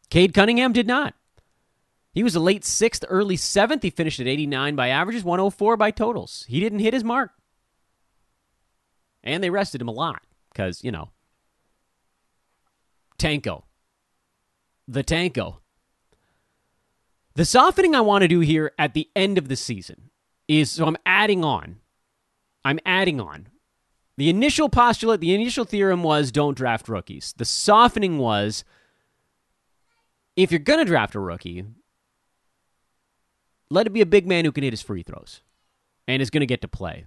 Cade 0.10 0.34
Cunningham 0.34 0.74
did 0.74 0.88
not. 0.88 1.14
He 2.12 2.24
was 2.24 2.36
a 2.36 2.40
late 2.40 2.66
sixth, 2.66 3.06
early 3.08 3.36
seventh. 3.36 3.84
He 3.84 3.92
finished 3.92 4.20
at 4.20 4.28
89 4.28 4.76
by 4.76 4.90
averages, 4.90 5.24
104 5.24 5.78
by 5.78 5.92
totals. 5.92 6.46
He 6.48 6.60
didn't 6.60 6.80
hit 6.80 6.94
his 6.94 7.04
mark. 7.04 7.32
And 9.24 9.44
they 9.44 9.50
rested 9.50 9.82
him 9.82 9.88
a 9.88 9.92
lot 9.94 10.24
because, 10.52 10.84
you 10.84 10.92
know, 10.92 11.10
Tanko. 13.20 13.64
The 14.88 15.04
Tanko. 15.04 15.58
The 17.36 17.46
softening 17.46 17.94
I 17.94 18.02
want 18.02 18.24
to 18.24 18.28
do 18.28 18.40
here 18.40 18.72
at 18.80 18.94
the 18.94 19.10
end 19.16 19.38
of 19.38 19.50
the 19.50 19.56
season 19.56 20.10
is 20.48 20.72
so 20.72 20.88
I'm 20.88 20.98
adding 21.06 21.44
on. 21.44 21.78
I'm 22.66 22.80
adding 22.86 23.22
on. 23.22 23.50
The 24.20 24.30
initial 24.30 24.68
postulate, 24.68 25.22
the 25.22 25.34
initial 25.34 25.64
theorem 25.64 26.04
was 26.04 26.30
don't 26.30 26.58
draft 26.58 26.90
rookies. 26.90 27.34
The 27.38 27.46
softening 27.46 28.18
was 28.18 28.66
if 30.36 30.52
you're 30.52 30.60
going 30.60 30.80
to 30.80 30.84
draft 30.86 31.16
a 31.16 31.22
rookie, 31.22 31.64
let 33.70 33.88
it 33.88 33.94
be 33.94 34.02
a 34.02 34.06
big 34.06 34.28
man 34.28 34.44
who 34.44 34.52
can 34.52 34.66
hit 34.66 34.74
his 34.74 34.82
free 34.82 35.04
throws 35.04 35.40
and 36.06 36.22
is 36.22 36.30
going 36.30 36.42
to 36.42 36.46
get 36.46 36.60
to 36.64 36.68
play. 36.68 37.06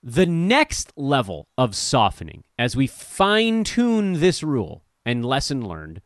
The 0.00 0.26
next 0.26 0.92
level 0.94 1.48
of 1.58 1.74
softening, 1.74 2.44
as 2.56 2.76
we 2.76 2.86
fine 2.86 3.64
tune 3.64 4.20
this 4.20 4.44
rule 4.44 4.84
and 5.04 5.24
lesson 5.24 5.66
learned, 5.66 6.02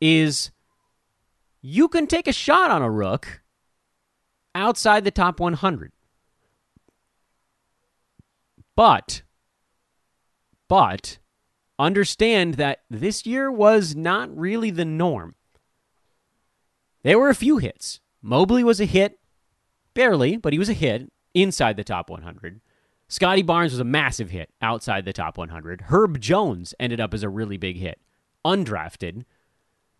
is 0.00 0.52
you 1.62 1.88
can 1.88 2.06
take 2.06 2.28
a 2.28 2.32
shot 2.32 2.70
on 2.70 2.80
a 2.80 2.90
rook 2.92 3.42
outside 4.54 5.02
the 5.02 5.10
top 5.10 5.40
100. 5.40 5.90
But, 8.80 9.20
but, 10.66 11.18
understand 11.78 12.54
that 12.54 12.80
this 12.88 13.26
year 13.26 13.52
was 13.52 13.94
not 13.94 14.34
really 14.34 14.70
the 14.70 14.86
norm. 14.86 15.34
There 17.02 17.18
were 17.18 17.28
a 17.28 17.34
few 17.34 17.58
hits. 17.58 18.00
Mobley 18.22 18.64
was 18.64 18.80
a 18.80 18.86
hit, 18.86 19.18
barely, 19.92 20.38
but 20.38 20.54
he 20.54 20.58
was 20.58 20.70
a 20.70 20.72
hit 20.72 21.12
inside 21.34 21.76
the 21.76 21.84
top 21.84 22.08
100. 22.08 22.62
Scottie 23.06 23.42
Barnes 23.42 23.72
was 23.72 23.80
a 23.80 23.84
massive 23.84 24.30
hit 24.30 24.48
outside 24.62 25.04
the 25.04 25.12
top 25.12 25.36
100. 25.36 25.82
Herb 25.88 26.18
Jones 26.18 26.74
ended 26.80 27.00
up 27.00 27.12
as 27.12 27.22
a 27.22 27.28
really 27.28 27.58
big 27.58 27.76
hit, 27.76 28.00
undrafted. 28.46 29.26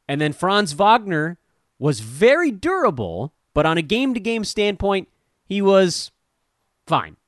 And 0.08 0.22
then 0.22 0.32
Franz 0.32 0.72
Wagner 0.72 1.36
was 1.78 2.00
very 2.00 2.50
durable, 2.50 3.34
but 3.52 3.66
on 3.66 3.76
a 3.76 3.82
game 3.82 4.14
to 4.14 4.20
game 4.20 4.42
standpoint, 4.42 5.08
he 5.44 5.60
was 5.60 6.12
fine. 6.86 7.18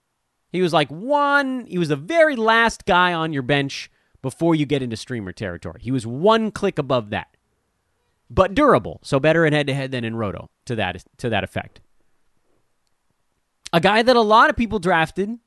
He 0.52 0.60
was 0.60 0.72
like 0.72 0.88
one, 0.90 1.66
he 1.66 1.78
was 1.78 1.88
the 1.88 1.96
very 1.96 2.36
last 2.36 2.84
guy 2.84 3.14
on 3.14 3.32
your 3.32 3.42
bench 3.42 3.90
before 4.20 4.54
you 4.54 4.66
get 4.66 4.82
into 4.82 4.96
streamer 4.96 5.32
territory. 5.32 5.80
He 5.82 5.90
was 5.90 6.06
one 6.06 6.50
click 6.50 6.78
above 6.78 7.10
that. 7.10 7.36
But 8.30 8.54
durable, 8.54 9.00
so 9.02 9.18
better 9.18 9.44
in 9.44 9.52
head 9.52 9.66
to 9.66 9.74
head 9.74 9.90
than 9.90 10.04
in 10.04 10.16
roto 10.16 10.48
to 10.66 10.76
that 10.76 11.04
to 11.18 11.28
that 11.28 11.44
effect. 11.44 11.80
A 13.72 13.80
guy 13.80 14.02
that 14.02 14.16
a 14.16 14.20
lot 14.20 14.50
of 14.50 14.56
people 14.56 14.78
drafted 14.78 15.38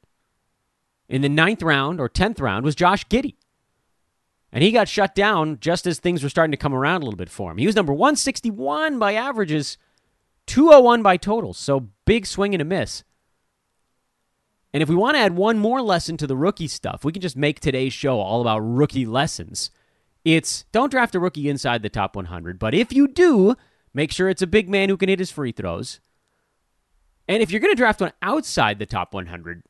in 1.07 1.21
the 1.21 1.29
ninth 1.29 1.61
round 1.61 1.99
or 1.99 2.09
tenth 2.09 2.39
round 2.39 2.65
was 2.65 2.75
Josh 2.75 3.07
Giddey. 3.07 3.35
And 4.51 4.63
he 4.63 4.71
got 4.71 4.87
shut 4.87 5.13
down 5.13 5.59
just 5.59 5.85
as 5.85 5.99
things 5.99 6.23
were 6.23 6.29
starting 6.29 6.51
to 6.51 6.57
come 6.57 6.73
around 6.73 7.01
a 7.01 7.05
little 7.05 7.17
bit 7.17 7.29
for 7.29 7.51
him. 7.51 7.57
He 7.57 7.65
was 7.65 7.75
number 7.75 7.93
161 7.93 8.97
by 8.97 9.13
averages, 9.13 9.77
201 10.47 11.03
by 11.03 11.17
totals. 11.17 11.57
So 11.57 11.89
big 12.05 12.25
swing 12.25 12.53
and 12.53 12.61
a 12.61 12.65
miss. 12.65 13.03
And 14.75 14.81
if 14.81 14.89
we 14.89 14.95
want 14.95 15.15
to 15.15 15.21
add 15.21 15.37
one 15.37 15.57
more 15.57 15.81
lesson 15.81 16.17
to 16.17 16.27
the 16.27 16.35
rookie 16.35 16.67
stuff, 16.67 17.05
we 17.05 17.13
can 17.13 17.21
just 17.21 17.37
make 17.37 17.61
today's 17.61 17.93
show 17.93 18.19
all 18.19 18.41
about 18.41 18.59
rookie 18.59 19.05
lessons. 19.05 19.71
It's 20.25 20.65
don't 20.73 20.91
draft 20.91 21.15
a 21.15 21.19
rookie 21.21 21.47
inside 21.47 21.81
the 21.81 21.87
top 21.87 22.13
100, 22.13 22.59
but 22.59 22.73
if 22.73 22.91
you 22.91 23.07
do, 23.07 23.55
make 23.93 24.11
sure 24.11 24.27
it's 24.27 24.41
a 24.41 24.47
big 24.47 24.67
man 24.67 24.89
who 24.89 24.97
can 24.97 25.07
hit 25.07 25.19
his 25.19 25.31
free 25.31 25.53
throws. 25.53 26.01
And 27.25 27.41
if 27.41 27.51
you're 27.51 27.61
going 27.61 27.71
to 27.71 27.77
draft 27.77 28.01
one 28.01 28.11
outside 28.21 28.77
the 28.77 28.85
top 28.85 29.13
100, 29.13 29.63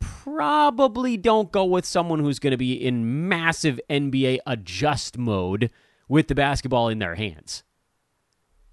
probably 0.00 1.16
don't 1.16 1.52
go 1.52 1.64
with 1.64 1.84
someone 1.86 2.18
who's 2.18 2.40
going 2.40 2.50
to 2.50 2.56
be 2.56 2.72
in 2.72 3.28
massive 3.28 3.78
NBA 3.88 4.40
adjust 4.44 5.16
mode 5.16 5.70
with 6.08 6.26
the 6.26 6.34
basketball 6.34 6.88
in 6.88 6.98
their 6.98 7.14
hands. 7.14 7.62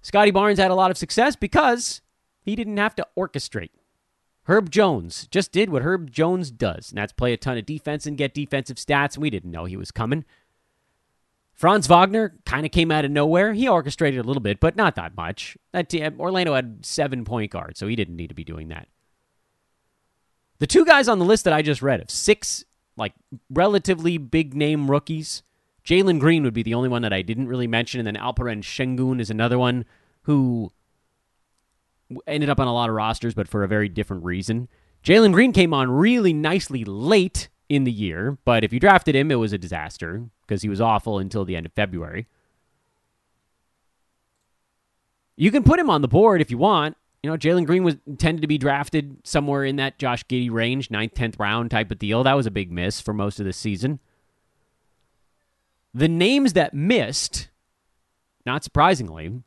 Scottie 0.02 0.32
Barnes 0.32 0.58
had 0.58 0.72
a 0.72 0.74
lot 0.74 0.90
of 0.90 0.98
success 0.98 1.36
because 1.36 2.00
he 2.42 2.56
didn't 2.56 2.76
have 2.76 2.96
to 2.96 3.06
orchestrate. 3.16 3.70
Herb 4.48 4.70
Jones 4.70 5.26
just 5.28 5.52
did 5.52 5.70
what 5.70 5.82
Herb 5.82 6.10
Jones 6.10 6.50
does, 6.50 6.90
and 6.90 6.98
that's 6.98 7.12
play 7.12 7.32
a 7.32 7.36
ton 7.36 7.58
of 7.58 7.66
defense 7.66 8.06
and 8.06 8.16
get 8.16 8.34
defensive 8.34 8.76
stats, 8.76 9.18
we 9.18 9.30
didn't 9.30 9.50
know 9.50 9.64
he 9.64 9.76
was 9.76 9.90
coming. 9.90 10.24
Franz 11.52 11.86
Wagner 11.86 12.34
kind 12.44 12.66
of 12.66 12.70
came 12.70 12.90
out 12.90 13.04
of 13.04 13.10
nowhere. 13.10 13.54
He 13.54 13.66
orchestrated 13.66 14.20
a 14.20 14.22
little 14.22 14.42
bit, 14.42 14.60
but 14.60 14.76
not 14.76 14.94
that 14.96 15.16
much. 15.16 15.56
That 15.72 15.88
team, 15.88 16.20
Orlando 16.20 16.54
had 16.54 16.84
seven 16.84 17.24
point 17.24 17.50
guards, 17.50 17.78
so 17.78 17.86
he 17.86 17.96
didn't 17.96 18.16
need 18.16 18.28
to 18.28 18.34
be 18.34 18.44
doing 18.44 18.68
that. 18.68 18.88
The 20.58 20.66
two 20.66 20.84
guys 20.84 21.08
on 21.08 21.18
the 21.18 21.24
list 21.24 21.44
that 21.44 21.52
I 21.52 21.62
just 21.62 21.82
read 21.82 22.00
of 22.00 22.10
six 22.10 22.64
like 22.96 23.12
relatively 23.50 24.18
big 24.18 24.54
name 24.54 24.90
rookies, 24.90 25.42
Jalen 25.84 26.18
Green 26.18 26.42
would 26.44 26.54
be 26.54 26.62
the 26.62 26.74
only 26.74 26.88
one 26.88 27.02
that 27.02 27.12
I 27.12 27.22
didn't 27.22 27.48
really 27.48 27.66
mention, 27.66 28.00
and 28.00 28.06
then 28.06 28.22
Alperen 28.22 28.62
Sengun 28.62 29.20
is 29.20 29.30
another 29.30 29.58
one 29.58 29.84
who 30.22 30.72
ended 32.26 32.48
up 32.48 32.60
on 32.60 32.66
a 32.66 32.72
lot 32.72 32.88
of 32.88 32.94
rosters, 32.94 33.34
but 33.34 33.48
for 33.48 33.64
a 33.64 33.68
very 33.68 33.88
different 33.88 34.24
reason. 34.24 34.68
Jalen 35.04 35.32
Green 35.32 35.52
came 35.52 35.72
on 35.72 35.90
really 35.90 36.32
nicely 36.32 36.84
late 36.84 37.48
in 37.68 37.84
the 37.84 37.92
year, 37.92 38.38
but 38.44 38.64
if 38.64 38.72
you 38.72 38.80
drafted 38.80 39.14
him, 39.14 39.30
it 39.30 39.36
was 39.36 39.52
a 39.52 39.58
disaster 39.58 40.24
because 40.42 40.62
he 40.62 40.68
was 40.68 40.80
awful 40.80 41.18
until 41.18 41.44
the 41.44 41.56
end 41.56 41.66
of 41.66 41.72
February. 41.72 42.26
You 45.36 45.50
can 45.50 45.64
put 45.64 45.78
him 45.78 45.90
on 45.90 46.02
the 46.02 46.08
board 46.08 46.40
if 46.40 46.50
you 46.50 46.58
want. 46.58 46.96
You 47.22 47.30
know, 47.30 47.36
Jalen 47.36 47.66
Green 47.66 47.82
was 47.82 47.96
tended 48.18 48.42
to 48.42 48.48
be 48.48 48.58
drafted 48.58 49.18
somewhere 49.24 49.64
in 49.64 49.76
that 49.76 49.98
Josh 49.98 50.24
Giddey 50.26 50.50
range, 50.50 50.90
ninth, 50.90 51.14
tenth 51.14 51.38
round 51.38 51.70
type 51.70 51.90
of 51.90 51.98
deal. 51.98 52.22
That 52.22 52.34
was 52.34 52.46
a 52.46 52.50
big 52.50 52.70
miss 52.70 53.00
for 53.00 53.12
most 53.12 53.40
of 53.40 53.46
the 53.46 53.52
season. 53.52 53.98
The 55.92 56.08
names 56.08 56.52
that 56.52 56.72
missed, 56.72 57.48
not 58.44 58.62
surprisingly, 58.62 59.42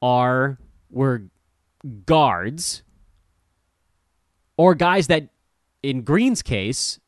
are 0.00 0.58
were 0.90 1.24
guards 2.04 2.82
or 4.56 4.74
guys 4.74 5.06
that, 5.08 5.28
in 5.82 6.02
Green's 6.02 6.42
case, 6.42 7.00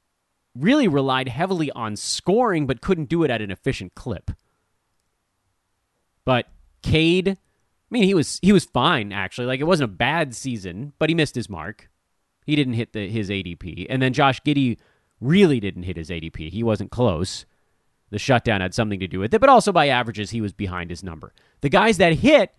really 0.54 0.88
relied 0.88 1.28
heavily 1.28 1.70
on 1.72 1.96
scoring 1.96 2.66
but 2.66 2.80
couldn't 2.80 3.08
do 3.08 3.22
it 3.24 3.30
at 3.30 3.42
an 3.42 3.50
efficient 3.50 3.94
clip. 3.94 4.30
But 6.24 6.46
Cade, 6.82 7.28
I 7.28 7.36
mean, 7.90 8.04
he 8.04 8.14
was 8.14 8.38
he 8.42 8.52
was 8.52 8.64
fine 8.64 9.12
actually. 9.12 9.46
Like 9.46 9.60
it 9.60 9.64
wasn't 9.64 9.90
a 9.90 9.94
bad 9.94 10.34
season, 10.34 10.92
but 10.98 11.08
he 11.08 11.14
missed 11.14 11.34
his 11.34 11.50
mark. 11.50 11.90
He 12.46 12.56
didn't 12.56 12.74
hit 12.74 12.92
the, 12.92 13.08
his 13.08 13.30
ADP, 13.30 13.86
and 13.88 14.02
then 14.02 14.12
Josh 14.12 14.40
Giddey 14.42 14.78
really 15.20 15.60
didn't 15.60 15.84
hit 15.84 15.96
his 15.96 16.10
ADP. 16.10 16.50
He 16.50 16.62
wasn't 16.62 16.90
close. 16.90 17.46
The 18.10 18.18
shutdown 18.18 18.60
had 18.60 18.74
something 18.74 19.00
to 19.00 19.08
do 19.08 19.18
with 19.18 19.32
it, 19.34 19.40
but 19.40 19.48
also 19.48 19.72
by 19.72 19.88
averages, 19.88 20.30
he 20.30 20.40
was 20.40 20.52
behind 20.52 20.90
his 20.90 21.02
number. 21.02 21.32
The 21.62 21.68
guys 21.70 21.96
that 21.96 22.12
hit, 22.12 22.54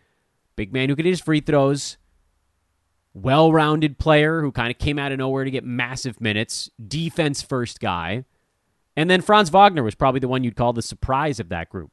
big 0.56 0.73
man 0.73 0.89
who 0.89 0.95
could 0.95 1.06
hit 1.06 1.12
his 1.12 1.21
free 1.21 1.39
throws, 1.39 1.97
well 3.15 3.51
rounded 3.51 3.97
player 3.97 4.41
who 4.41 4.51
kind 4.51 4.69
of 4.69 4.78
came 4.78 4.99
out 4.99 5.12
of 5.12 5.17
nowhere 5.17 5.45
to 5.45 5.51
get 5.51 5.63
massive 5.63 6.21
minutes, 6.21 6.69
defense 6.86 7.41
first 7.41 7.80
guy. 7.80 8.25
And 8.95 9.10
then 9.10 9.21
Franz 9.21 9.49
Wagner 9.49 9.84
was 9.84 9.95
probably 9.95 10.19
the 10.19 10.28
one 10.28 10.43
you'd 10.43 10.56
call 10.56 10.73
the 10.73 10.82
surprise 10.82 11.39
of 11.39 11.49
that 11.49 11.69
group. 11.69 11.91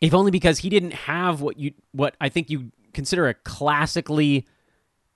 If 0.00 0.14
only 0.14 0.30
because 0.30 0.58
he 0.58 0.68
didn't 0.68 0.92
have 0.92 1.40
what 1.40 1.58
you 1.58 1.72
what 1.90 2.16
I 2.20 2.28
think 2.28 2.50
you 2.50 2.70
consider 2.92 3.28
a 3.28 3.34
classically 3.34 4.46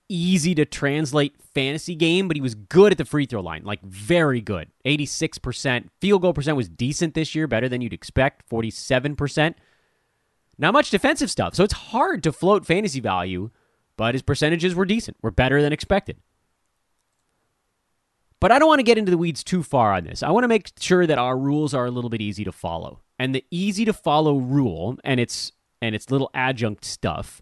easy 0.09 0.55
to 0.55 0.64
translate 0.64 1.40
fantasy 1.55 1.94
game, 1.94 2.29
but 2.29 2.37
he 2.37 2.40
was 2.40 2.55
good 2.55 2.92
at 2.92 2.98
the 2.98 3.05
free 3.05 3.27
throw 3.27 3.40
line, 3.40 3.62
like 3.64 3.81
very 3.83 4.40
good. 4.40 4.68
86%. 4.85 5.88
Field 6.01 6.22
goal 6.22 6.35
percent 6.35 6.57
was 6.57 6.68
decent 6.68 7.14
this 7.14 7.35
year, 7.35 7.46
better 7.46 7.68
than 7.68 7.81
you'd 7.81 7.92
expect, 7.92 8.48
47%. 8.51 9.55
Not 10.59 10.75
much 10.75 10.91
defensive 10.91 11.31
stuff. 11.31 11.55
So 11.55 11.65
it's 11.65 11.73
hard 11.73 12.23
to 12.23 12.33
float 12.33 12.67
fantasy 12.67 13.01
value, 13.01 13.51
but 13.97 14.15
his 14.15 14.23
percentages 14.23 14.75
were 14.75 14.85
decent, 14.85 15.17
were 15.23 15.31
better 15.31 15.62
than 15.62 15.73
expected. 15.73 16.19
But 18.43 18.51
I 18.51 18.59
don't 18.59 18.69
want 18.69 18.81
to 18.81 18.85
get 18.85 18.99
into 18.99 19.11
the 19.11 19.19
weeds 19.19 19.45
too 19.45 19.62
far 19.62 19.93
on 19.93 20.05
this. 20.05 20.23
I 20.23 20.31
want 20.31 20.45
to 20.45 20.49
make 20.49 20.73
sure 20.81 21.07
that 21.07 21.19
our 21.19 21.38
rules 21.38 21.75
are 21.75 21.87
a 21.87 21.93
little 21.93 22.11
bit 22.11 22.21
easy 22.21 22.43
to 22.43 22.51
follow. 22.51 23.01
And 23.19 23.35
the 23.35 23.45
easy 23.53 23.85
to 23.85 23.93
follow 23.93 24.37
rule 24.37 24.99
and 25.05 25.21
its 25.21 25.53
and 25.81 25.95
its 25.95 26.11
little 26.11 26.31
adjunct 26.35 26.85
stuff 26.85 27.41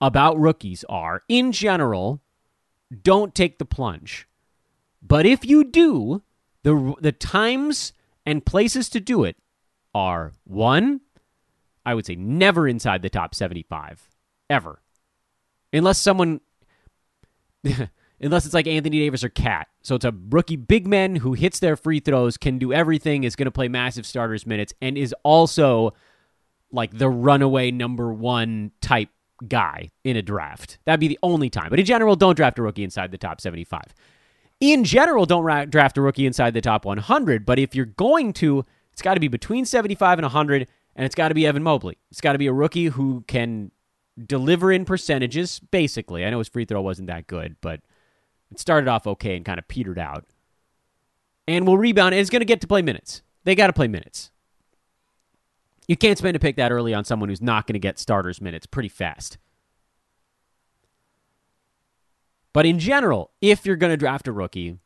about 0.00 0.38
rookies 0.38 0.84
are 0.88 1.22
in 1.28 1.52
general 1.52 2.22
don't 3.02 3.34
take 3.34 3.58
the 3.58 3.64
plunge. 3.64 4.26
But 5.02 5.26
if 5.26 5.44
you 5.44 5.64
do, 5.64 6.22
the 6.62 6.94
the 7.00 7.12
times 7.12 7.92
and 8.24 8.46
places 8.46 8.88
to 8.90 9.00
do 9.00 9.24
it 9.24 9.36
are 9.94 10.32
one, 10.44 11.02
I 11.86 11.94
would 11.94 12.04
say 12.04 12.16
never 12.16 12.68
inside 12.68 13.00
the 13.00 13.08
top 13.08 13.34
75 13.34 14.08
ever. 14.50 14.82
Unless 15.72 15.98
someone 15.98 16.40
unless 18.20 18.44
it's 18.44 18.54
like 18.54 18.66
Anthony 18.66 18.98
Davis 18.98 19.24
or 19.24 19.28
Cat. 19.28 19.68
So 19.82 19.94
it's 19.94 20.04
a 20.04 20.14
rookie 20.30 20.56
big 20.56 20.86
man 20.86 21.16
who 21.16 21.32
hits 21.32 21.60
their 21.60 21.76
free 21.76 22.00
throws, 22.00 22.36
can 22.36 22.58
do 22.58 22.72
everything, 22.72 23.24
is 23.24 23.36
going 23.36 23.46
to 23.46 23.52
play 23.52 23.68
massive 23.68 24.04
starters 24.04 24.46
minutes 24.46 24.74
and 24.82 24.98
is 24.98 25.14
also 25.22 25.94
like 26.72 26.98
the 26.98 27.08
runaway 27.08 27.70
number 27.70 28.12
1 28.12 28.72
type 28.80 29.08
guy 29.46 29.90
in 30.02 30.16
a 30.16 30.22
draft. 30.22 30.78
That'd 30.84 31.00
be 31.00 31.08
the 31.08 31.18
only 31.22 31.50
time. 31.50 31.70
But 31.70 31.78
in 31.78 31.86
general, 31.86 32.16
don't 32.16 32.36
draft 32.36 32.58
a 32.58 32.62
rookie 32.62 32.84
inside 32.84 33.12
the 33.12 33.18
top 33.18 33.40
75. 33.40 33.82
In 34.60 34.84
general, 34.84 35.26
don't 35.26 35.44
ra- 35.44 35.66
draft 35.66 35.98
a 35.98 36.00
rookie 36.00 36.26
inside 36.26 36.54
the 36.54 36.60
top 36.60 36.84
100, 36.84 37.44
but 37.46 37.58
if 37.58 37.74
you're 37.74 37.84
going 37.84 38.32
to, 38.34 38.64
it's 38.92 39.02
got 39.02 39.14
to 39.14 39.20
be 39.20 39.28
between 39.28 39.64
75 39.64 40.18
and 40.18 40.24
100 40.24 40.66
and 40.96 41.04
it's 41.04 41.14
got 41.14 41.28
to 41.28 41.34
be 41.34 41.46
Evan 41.46 41.62
Mobley. 41.62 41.98
It's 42.10 42.22
got 42.22 42.32
to 42.32 42.38
be 42.38 42.46
a 42.46 42.52
rookie 42.52 42.86
who 42.86 43.22
can 43.28 43.70
deliver 44.26 44.72
in 44.72 44.86
percentages, 44.86 45.60
basically. 45.70 46.24
I 46.24 46.30
know 46.30 46.38
his 46.38 46.48
free 46.48 46.64
throw 46.64 46.80
wasn't 46.80 47.08
that 47.08 47.26
good, 47.26 47.56
but 47.60 47.80
it 48.50 48.58
started 48.58 48.88
off 48.88 49.06
okay 49.06 49.36
and 49.36 49.44
kind 49.44 49.58
of 49.58 49.68
petered 49.68 49.98
out. 49.98 50.24
And 51.46 51.66
will 51.66 51.78
rebound 51.78 52.14
and 52.14 52.20
is 52.20 52.30
going 52.30 52.40
to 52.40 52.46
get 52.46 52.62
to 52.62 52.66
play 52.66 52.80
minutes. 52.80 53.22
They 53.44 53.54
got 53.54 53.66
to 53.66 53.74
play 53.74 53.88
minutes. 53.88 54.30
You 55.86 55.96
can't 55.96 56.18
spend 56.18 56.34
a 56.34 56.40
pick 56.40 56.56
that 56.56 56.72
early 56.72 56.94
on 56.94 57.04
someone 57.04 57.28
who's 57.28 57.42
not 57.42 57.66
going 57.66 57.74
to 57.74 57.78
get 57.78 57.98
starters 57.98 58.40
minutes 58.40 58.66
pretty 58.66 58.88
fast. 58.88 59.38
But 62.52 62.64
in 62.64 62.78
general, 62.78 63.32
if 63.42 63.66
you're 63.66 63.76
going 63.76 63.92
to 63.92 63.98
draft 63.98 64.26
a 64.26 64.32
rookie, 64.32 64.78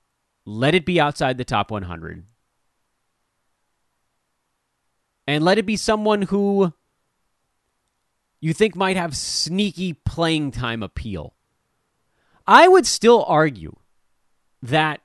let 0.45 0.75
it 0.75 0.85
be 0.85 1.01
outside 1.01 1.39
the 1.39 1.45
top 1.45 1.71
100 1.71 2.25
and 5.31 5.45
let 5.45 5.59
it 5.59 5.67
be 5.67 5.77
someone 5.77 6.23
who 6.23 6.73
you 8.41 8.53
think 8.53 8.75
might 8.75 8.97
have 8.97 9.17
sneaky 9.17 9.93
playing 9.93 10.51
time 10.51 10.83
appeal. 10.83 11.35
I 12.49 12.67
would 12.67 12.85
still 12.85 13.25
argue 13.29 13.77
that 14.63 15.01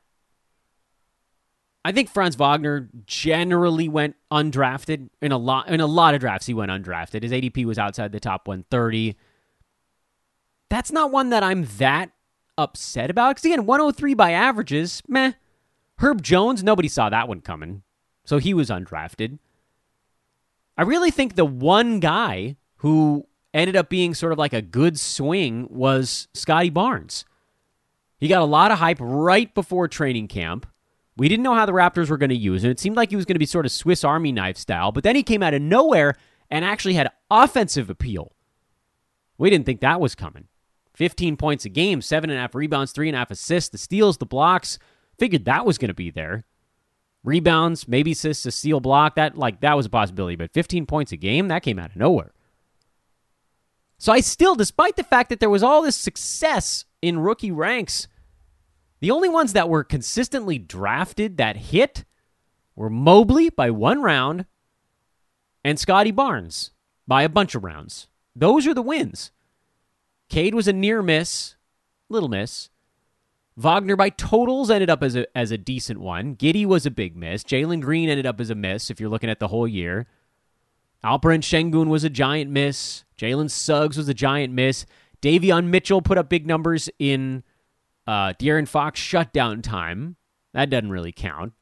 I 1.83 1.91
think 1.91 2.09
Franz 2.09 2.35
Wagner 2.35 2.89
generally 3.05 3.87
went 3.87 4.15
undrafted 4.31 5.09
in 5.21 5.31
a 5.31 5.37
lot 5.37 5.67
in 5.67 5.79
a 5.79 5.85
lot 5.85 6.15
of 6.15 6.21
drafts. 6.21 6.47
He 6.47 6.55
went 6.55 6.71
undrafted. 6.71 7.21
His 7.21 7.31
ADP 7.31 7.65
was 7.65 7.77
outside 7.77 8.11
the 8.11 8.19
top 8.19 8.47
130. 8.47 9.15
That's 10.71 10.91
not 10.91 11.11
one 11.11 11.29
that 11.29 11.43
I'm 11.43 11.67
that 11.77 12.09
upset 12.57 13.11
about 13.11 13.35
because 13.35 13.45
again, 13.45 13.67
103 13.67 14.15
by 14.15 14.31
averages, 14.31 15.03
meh. 15.07 15.33
Herb 15.99 16.23
Jones, 16.23 16.63
nobody 16.63 16.87
saw 16.87 17.09
that 17.09 17.27
one 17.27 17.41
coming, 17.41 17.83
so 18.25 18.39
he 18.39 18.55
was 18.55 18.69
undrafted. 18.71 19.37
I 20.77 20.83
really 20.83 21.11
think 21.11 21.35
the 21.35 21.45
one 21.45 21.99
guy 21.99 22.57
who 22.77 23.27
ended 23.53 23.75
up 23.75 23.89
being 23.89 24.13
sort 24.13 24.33
of 24.33 24.37
like 24.37 24.53
a 24.53 24.61
good 24.61 24.99
swing 24.99 25.67
was 25.69 26.27
Scottie 26.33 26.69
Barnes. 26.69 27.25
He 28.17 28.27
got 28.27 28.41
a 28.41 28.45
lot 28.45 28.71
of 28.71 28.79
hype 28.79 28.97
right 28.99 29.53
before 29.53 29.87
training 29.87 30.27
camp. 30.27 30.67
We 31.17 31.29
didn't 31.29 31.43
know 31.43 31.55
how 31.55 31.65
the 31.65 31.71
Raptors 31.71 32.09
were 32.09 32.17
going 32.17 32.29
to 32.29 32.35
use 32.35 32.63
him. 32.63 32.71
It 32.71 32.79
seemed 32.79 32.97
like 32.97 33.09
he 33.09 33.15
was 33.15 33.25
going 33.25 33.35
to 33.35 33.39
be 33.39 33.45
sort 33.45 33.65
of 33.65 33.71
Swiss 33.71 34.03
Army 34.03 34.33
knife 34.33 34.57
style, 34.57 34.91
but 34.91 35.03
then 35.03 35.15
he 35.15 35.23
came 35.23 35.41
out 35.41 35.53
of 35.53 35.61
nowhere 35.61 36.15
and 36.49 36.65
actually 36.65 36.95
had 36.95 37.11
offensive 37.31 37.89
appeal. 37.89 38.33
We 39.37 39.49
didn't 39.49 39.65
think 39.65 39.79
that 39.81 40.01
was 40.01 40.15
coming. 40.15 40.47
15 40.95 41.37
points 41.37 41.65
a 41.65 41.69
game, 41.69 42.01
seven 42.01 42.29
and 42.29 42.37
a 42.37 42.41
half 42.41 42.55
rebounds, 42.55 42.91
three 42.91 43.07
and 43.07 43.15
a 43.15 43.19
half 43.19 43.31
assists, 43.31 43.69
the 43.69 43.77
steals, 43.77 44.17
the 44.17 44.25
blocks. 44.25 44.79
Figured 45.17 45.45
that 45.45 45.65
was 45.65 45.77
going 45.77 45.89
to 45.89 45.93
be 45.93 46.09
there. 46.09 46.45
Rebounds, 47.25 47.87
maybe 47.87 48.11
assists, 48.11 48.45
a 48.45 48.51
steal 48.51 48.79
block. 48.79 49.15
That 49.15 49.37
like 49.37 49.61
that 49.61 49.75
was 49.75 49.87
a 49.87 49.89
possibility, 49.89 50.35
but 50.35 50.53
15 50.53 50.85
points 50.85 51.11
a 51.11 51.17
game 51.17 51.47
that 51.47 51.63
came 51.63 51.79
out 51.79 51.89
of 51.89 51.95
nowhere. 51.95 52.31
So 53.97 54.13
I 54.13 54.19
still, 54.19 54.55
despite 54.55 54.95
the 54.95 55.03
fact 55.03 55.29
that 55.29 55.39
there 55.39 55.49
was 55.49 55.63
all 55.63 55.81
this 55.81 55.95
success 55.95 56.85
in 57.01 57.19
rookie 57.19 57.51
ranks, 57.51 58.07
the 58.99 59.11
only 59.11 59.29
ones 59.29 59.53
that 59.53 59.69
were 59.69 59.83
consistently 59.83 60.57
drafted 60.57 61.37
that 61.37 61.57
hit 61.57 62.05
were 62.75 62.89
Mobley 62.89 63.49
by 63.49 63.69
one 63.71 64.01
round 64.01 64.45
and 65.63 65.79
Scottie 65.79 66.11
Barnes 66.11 66.71
by 67.07 67.23
a 67.23 67.29
bunch 67.29 67.55
of 67.55 67.63
rounds. 67.63 68.07
Those 68.35 68.67
are 68.67 68.73
the 68.73 68.81
wins. 68.81 69.31
Cade 70.29 70.53
was 70.55 70.67
a 70.67 70.73
near 70.73 71.01
miss, 71.01 71.55
little 72.09 72.29
miss. 72.29 72.69
Wagner 73.57 73.95
by 73.95 74.09
totals 74.09 74.69
ended 74.69 74.89
up 74.89 75.01
as 75.01 75.15
a 75.15 75.37
as 75.37 75.51
a 75.51 75.57
decent 75.57 75.99
one. 75.99 76.35
Giddey 76.35 76.65
was 76.65 76.85
a 76.85 76.91
big 76.91 77.15
miss. 77.15 77.43
Jalen 77.43 77.81
Green 77.81 78.09
ended 78.09 78.25
up 78.25 78.41
as 78.41 78.49
a 78.49 78.55
miss 78.55 78.89
if 78.89 78.99
you're 78.99 79.09
looking 79.09 79.29
at 79.29 79.39
the 79.39 79.47
whole 79.47 79.67
year. 79.67 80.07
Alperen 81.03 81.39
Sengun 81.39 81.87
was 81.87 82.03
a 82.03 82.09
giant 82.09 82.51
miss. 82.51 83.05
Jalen 83.17 83.49
Suggs 83.49 83.97
was 83.97 84.09
a 84.09 84.13
giant 84.13 84.53
miss. 84.53 84.85
Davion 85.21 85.67
Mitchell 85.67 86.01
put 86.01 86.17
up 86.17 86.29
big 86.29 86.45
numbers 86.45 86.89
in 86.99 87.43
uh, 88.07 88.33
De'Aaron 88.33 88.67
Fox 88.67 88.99
shutdown 88.99 89.61
time. 89.61 90.17
That 90.53 90.69
doesn't 90.69 90.89
really 90.89 91.11
count. 91.11 91.53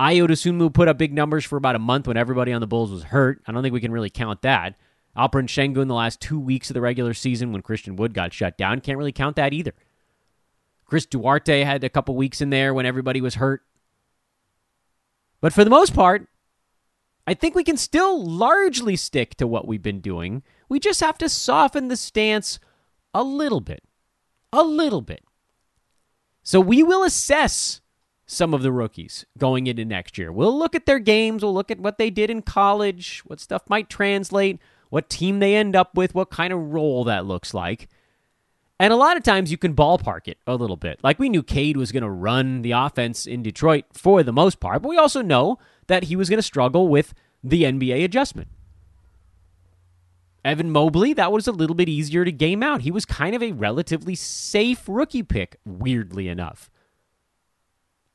Ayo 0.00 0.26
Dosunmu 0.26 0.72
put 0.74 0.88
up 0.88 0.98
big 0.98 1.12
numbers 1.12 1.44
for 1.44 1.56
about 1.56 1.76
a 1.76 1.78
month 1.78 2.08
when 2.08 2.16
everybody 2.16 2.52
on 2.52 2.60
the 2.60 2.66
Bulls 2.66 2.90
was 2.90 3.04
hurt. 3.04 3.40
I 3.46 3.52
don't 3.52 3.62
think 3.62 3.72
we 3.72 3.80
can 3.80 3.92
really 3.92 4.10
count 4.10 4.42
that. 4.42 4.76
Alperen 5.16 5.44
Sengun 5.44 5.86
the 5.86 5.94
last 5.94 6.20
two 6.20 6.40
weeks 6.40 6.70
of 6.70 6.74
the 6.74 6.80
regular 6.80 7.14
season 7.14 7.52
when 7.52 7.62
Christian 7.62 7.94
Wood 7.96 8.14
got 8.14 8.32
shut 8.32 8.58
down. 8.58 8.80
Can't 8.80 8.98
really 8.98 9.12
count 9.12 9.36
that 9.36 9.52
either. 9.52 9.72
Chris 10.86 11.06
Duarte 11.06 11.64
had 11.64 11.84
a 11.84 11.88
couple 11.88 12.14
weeks 12.14 12.40
in 12.40 12.50
there 12.50 12.74
when 12.74 12.86
everybody 12.86 13.20
was 13.20 13.36
hurt. 13.36 13.62
But 15.40 15.52
for 15.52 15.64
the 15.64 15.70
most 15.70 15.94
part, 15.94 16.28
I 17.26 17.34
think 17.34 17.54
we 17.54 17.64
can 17.64 17.76
still 17.76 18.22
largely 18.24 18.96
stick 18.96 19.34
to 19.36 19.46
what 19.46 19.66
we've 19.66 19.82
been 19.82 20.00
doing. 20.00 20.42
We 20.68 20.78
just 20.78 21.00
have 21.00 21.18
to 21.18 21.28
soften 21.28 21.88
the 21.88 21.96
stance 21.96 22.58
a 23.14 23.22
little 23.22 23.60
bit. 23.60 23.82
A 24.52 24.62
little 24.62 25.00
bit. 25.00 25.24
So 26.42 26.60
we 26.60 26.82
will 26.82 27.02
assess 27.02 27.80
some 28.26 28.54
of 28.54 28.62
the 28.62 28.72
rookies 28.72 29.24
going 29.38 29.66
into 29.66 29.84
next 29.84 30.18
year. 30.18 30.32
We'll 30.32 30.58
look 30.58 30.74
at 30.74 30.86
their 30.86 30.98
games, 30.98 31.42
we'll 31.42 31.54
look 31.54 31.70
at 31.70 31.80
what 31.80 31.98
they 31.98 32.10
did 32.10 32.30
in 32.30 32.42
college, 32.42 33.22
what 33.24 33.40
stuff 33.40 33.62
might 33.68 33.88
translate, 33.88 34.58
what 34.90 35.10
team 35.10 35.40
they 35.40 35.56
end 35.56 35.74
up 35.74 35.96
with, 35.96 36.14
what 36.14 36.30
kind 36.30 36.52
of 36.52 36.72
role 36.72 37.04
that 37.04 37.26
looks 37.26 37.54
like. 37.54 37.88
And 38.80 38.92
a 38.92 38.96
lot 38.96 39.16
of 39.16 39.22
times 39.22 39.50
you 39.50 39.56
can 39.56 39.74
ballpark 39.74 40.26
it 40.26 40.38
a 40.46 40.56
little 40.56 40.76
bit. 40.76 40.98
Like 41.02 41.18
we 41.18 41.28
knew 41.28 41.42
Cade 41.42 41.76
was 41.76 41.92
going 41.92 42.02
to 42.02 42.10
run 42.10 42.62
the 42.62 42.72
offense 42.72 43.26
in 43.26 43.42
Detroit 43.42 43.84
for 43.92 44.22
the 44.22 44.32
most 44.32 44.58
part, 44.58 44.82
but 44.82 44.88
we 44.88 44.98
also 44.98 45.22
know 45.22 45.58
that 45.86 46.04
he 46.04 46.16
was 46.16 46.28
going 46.28 46.38
to 46.38 46.42
struggle 46.42 46.88
with 46.88 47.14
the 47.42 47.62
NBA 47.62 48.04
adjustment. 48.04 48.48
Evan 50.44 50.70
Mobley, 50.70 51.14
that 51.14 51.32
was 51.32 51.46
a 51.46 51.52
little 51.52 51.76
bit 51.76 51.88
easier 51.88 52.24
to 52.24 52.32
game 52.32 52.62
out. 52.62 52.82
He 52.82 52.90
was 52.90 53.06
kind 53.06 53.34
of 53.34 53.42
a 53.42 53.52
relatively 53.52 54.14
safe 54.14 54.82
rookie 54.86 55.22
pick, 55.22 55.56
weirdly 55.64 56.28
enough. 56.28 56.70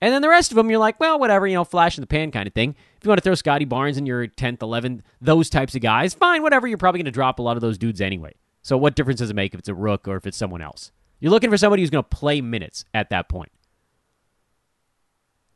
And 0.02 0.14
then 0.14 0.22
the 0.22 0.30
rest 0.30 0.52
of 0.52 0.56
them, 0.56 0.70
you're 0.70 0.80
like, 0.80 1.00
well, 1.00 1.20
whatever, 1.20 1.48
you 1.48 1.56
know, 1.56 1.64
flash 1.64 1.98
in 1.98 2.02
the 2.02 2.08
pan 2.08 2.32
kind 2.32 2.48
of 2.48 2.54
thing. 2.54 2.76
If 2.98 3.04
you 3.04 3.10
want 3.10 3.18
to 3.18 3.24
throw 3.24 3.36
Scottie 3.36 3.66
Barnes 3.66 3.98
in 3.98 4.06
your 4.06 4.28
10th, 4.28 4.60
11th, 4.60 5.02
those 5.20 5.50
types 5.50 5.76
of 5.76 5.82
guys, 5.82 6.14
fine, 6.14 6.42
whatever. 6.42 6.68
You're 6.68 6.78
probably 6.78 7.00
going 7.00 7.06
to 7.06 7.12
drop 7.12 7.40
a 7.40 7.42
lot 7.42 7.58
of 7.58 7.62
those 7.62 7.78
dudes 7.78 8.00
anyway. 8.00 8.34
So 8.62 8.78
what 8.78 8.96
difference 8.96 9.20
does 9.20 9.30
it 9.30 9.36
make 9.36 9.54
if 9.54 9.60
it's 9.60 9.70
a 9.70 9.74
rook 9.74 10.08
or 10.08 10.18
if 10.18 10.26
it's 10.26 10.38
someone 10.38 10.62
else? 10.62 10.92
You're 11.20 11.32
looking 11.32 11.50
for 11.50 11.58
somebody 11.58 11.82
who's 11.82 11.90
going 11.90 12.04
to 12.04 12.10
play 12.10 12.42
minutes 12.42 12.86
at 12.94 13.10
that 13.10 13.30
point. 13.30 13.52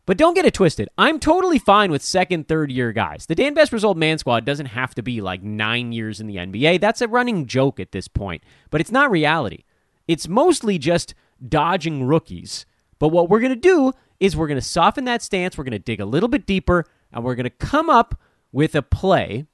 But 0.06 0.18
don't 0.18 0.34
get 0.34 0.46
it 0.46 0.54
twisted. 0.54 0.90
I'm 0.98 1.18
totally 1.18 1.60
fine 1.60 1.90
with 1.90 2.02
second, 2.02 2.48
third 2.48 2.72
year 2.72 2.92
guys. 2.92 3.26
The 3.26 3.36
Dan 3.36 3.56
Besbris 3.56 3.86
Old 3.86 3.98
Man 3.98 4.18
Squad 4.18 4.44
doesn't 4.44 4.66
have 4.68 4.94
to 4.96 5.02
be 5.02 5.22
like 5.22 5.42
nine 5.42 5.94
years 5.94 6.20
in 6.20 6.28
the 6.28 6.36
NBA. 6.36 6.82
That's 6.82 7.02
a 7.02 7.08
running 7.08 7.46
joke 7.46 7.80
at 7.80 7.94
this 7.94 8.10
point, 8.10 8.44
but 8.70 8.82
it's 8.82 8.92
not 8.92 9.10
reality. 9.10 9.64
It's 10.08 10.28
mostly 10.28 10.78
just 10.78 11.14
dodging 11.48 12.04
rookies. 12.04 12.66
But 13.00 13.10
what 13.10 13.30
we're 13.30 13.40
going 13.40 13.54
to 13.54 13.56
do 13.56 13.94
is 14.20 14.36
we're 14.36 14.48
going 14.48 14.60
to 14.60 14.66
soften 14.66 15.06
that 15.06 15.22
stance. 15.22 15.58
We're 15.58 15.64
going 15.64 15.72
to 15.72 15.80
dig 15.80 16.02
a 16.02 16.06
little 16.06 16.30
bit 16.30 16.46
deeper, 16.46 16.86
and 17.14 17.24
we're 17.24 17.36
going 17.36 17.46
to 17.46 17.50
come 17.50 17.90
up 17.90 18.20
with 18.52 18.76
a 18.76 18.82
play, 18.82 19.46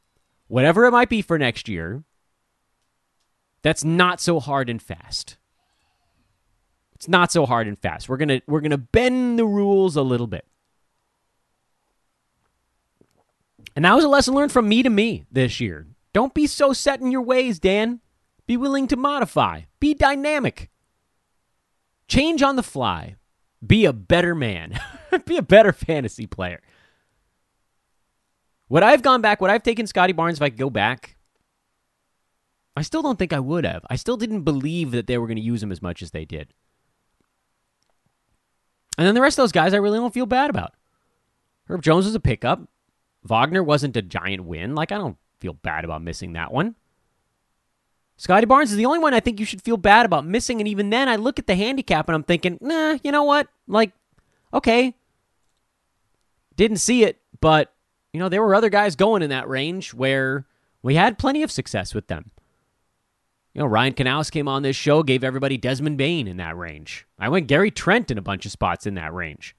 whatever 0.47 0.85
it 0.85 0.91
might 0.91 1.09
be 1.09 1.21
for 1.21 1.38
next 1.38 1.67
year, 1.67 2.03
that's 3.62 3.84
not 3.84 4.22
so 4.22 4.39
hard 4.39 4.69
and 4.69 4.82
fast. 4.82 5.38
It's 6.95 7.08
not 7.08 7.32
so 7.32 7.45
hard 7.45 7.67
and 7.67 7.80
fast. 7.80 8.10
We're 8.10 8.17
gonna 8.17 8.41
we're 8.48 8.62
gonna 8.62 8.78
bend 8.78 9.39
the 9.39 9.45
rules 9.45 9.95
a 9.95 10.02
little 10.02 10.28
bit. 10.28 10.45
And 13.76 13.86
that 13.86 13.95
was 13.95 14.04
a 14.04 14.10
lesson 14.10 14.34
learned 14.34 14.52
from 14.52 14.67
me 14.67 14.84
to 14.84 14.89
me 14.89 15.26
this 15.32 15.60
year. 15.60 15.88
Don't 16.12 16.34
be 16.34 16.48
so 16.48 16.74
set 16.74 17.00
in 17.00 17.12
your 17.12 17.22
ways, 17.22 17.60
Dan. 17.60 18.02
Be 18.48 18.58
willing 18.58 18.88
to 18.88 18.98
modify. 18.98 19.62
Be 19.80 19.93
dynamic. 19.93 20.69
Change 22.08 22.41
on 22.41 22.56
the 22.56 22.63
fly. 22.63 23.15
Be 23.65 23.86
a 23.86 23.93
better 23.93 24.34
man. 24.34 24.80
be 25.26 25.38
a 25.38 25.41
better 25.41 25.72
fantasy 25.72 26.26
player. 26.26 26.62
Would 28.69 28.84
I 28.84 28.91
have 28.91 29.02
gone 29.02 29.22
back? 29.22 29.39
Would 29.39 29.50
I 29.50 29.54
have 29.54 29.63
taken 29.63 29.88
Scottie 29.88 30.13
Barnes 30.13 30.39
if 30.39 30.41
I 30.41 30.50
could 30.50 30.60
go 30.60 30.69
back? 30.69 31.15
I 32.79 32.81
still 32.81 33.01
don't 33.01 33.19
think 33.19 33.33
I 33.33 33.41
would 33.41 33.65
have. 33.65 33.85
I 33.89 33.97
still 33.97 34.15
didn't 34.15 34.43
believe 34.43 34.91
that 34.91 35.05
they 35.05 35.17
were 35.17 35.27
going 35.27 35.35
to 35.35 35.41
use 35.41 35.61
him 35.61 35.69
as 35.69 35.81
much 35.81 36.01
as 36.01 36.11
they 36.11 36.23
did. 36.23 36.53
And 38.97 39.05
then 39.05 39.15
the 39.15 39.21
rest 39.21 39.37
of 39.37 39.43
those 39.43 39.51
guys 39.51 39.73
I 39.73 39.79
really 39.79 39.99
don't 39.99 40.13
feel 40.13 40.25
bad 40.25 40.49
about. 40.49 40.71
Herb 41.67 41.81
Jones 41.81 42.05
was 42.05 42.15
a 42.15 42.21
pickup. 42.21 42.69
Wagner 43.25 43.61
wasn't 43.61 43.97
a 43.97 44.01
giant 44.01 44.45
win. 44.45 44.75
Like, 44.75 44.93
I 44.93 44.97
don't 44.97 45.17
feel 45.41 45.51
bad 45.51 45.83
about 45.83 46.03
missing 46.03 46.31
that 46.33 46.53
one. 46.53 46.75
Scottie 48.15 48.45
Barnes 48.45 48.71
is 48.71 48.77
the 48.77 48.85
only 48.85 48.99
one 48.99 49.13
I 49.13 49.19
think 49.19 49.41
you 49.41 49.45
should 49.45 49.61
feel 49.61 49.75
bad 49.75 50.05
about 50.05 50.25
missing. 50.25 50.61
And 50.61 50.67
even 50.69 50.89
then, 50.89 51.09
I 51.09 51.17
look 51.17 51.37
at 51.37 51.47
the 51.47 51.55
handicap 51.55 52.07
and 52.07 52.15
I'm 52.15 52.23
thinking, 52.23 52.59
nah, 52.61 52.97
you 53.03 53.11
know 53.11 53.25
what? 53.25 53.49
Like, 53.67 53.91
okay. 54.53 54.95
Didn't 56.55 56.77
see 56.77 57.03
it, 57.03 57.17
but, 57.41 57.73
you 58.13 58.21
know, 58.21 58.29
there 58.29 58.41
were 58.41 58.55
other 58.55 58.69
guys 58.69 58.95
going 58.95 59.21
in 59.21 59.31
that 59.31 59.49
range 59.49 59.93
where 59.93 60.45
we 60.81 60.95
had 60.95 61.17
plenty 61.17 61.43
of 61.43 61.51
success 61.51 61.93
with 61.93 62.07
them. 62.07 62.31
You 63.53 63.62
know, 63.62 63.67
Ryan 63.67 63.93
Canals 63.93 64.29
came 64.29 64.47
on 64.47 64.62
this 64.62 64.76
show, 64.76 65.01
gave 65.03 65.24
everybody 65.24 65.57
Desmond 65.57 65.97
Bane 65.97 66.28
in 66.28 66.38
that 66.38 66.57
range. 66.57 67.05
I 67.17 67.30
went 67.30 67.47
Gary 67.47 67.71
Trent 67.71 68.11
in 68.11 68.17
a 68.17 68.21
bunch 68.21 68.45
of 68.45 68.51
spots 68.51 68.86
in 68.86 68.93
that 68.95 69.13
range. 69.13 69.55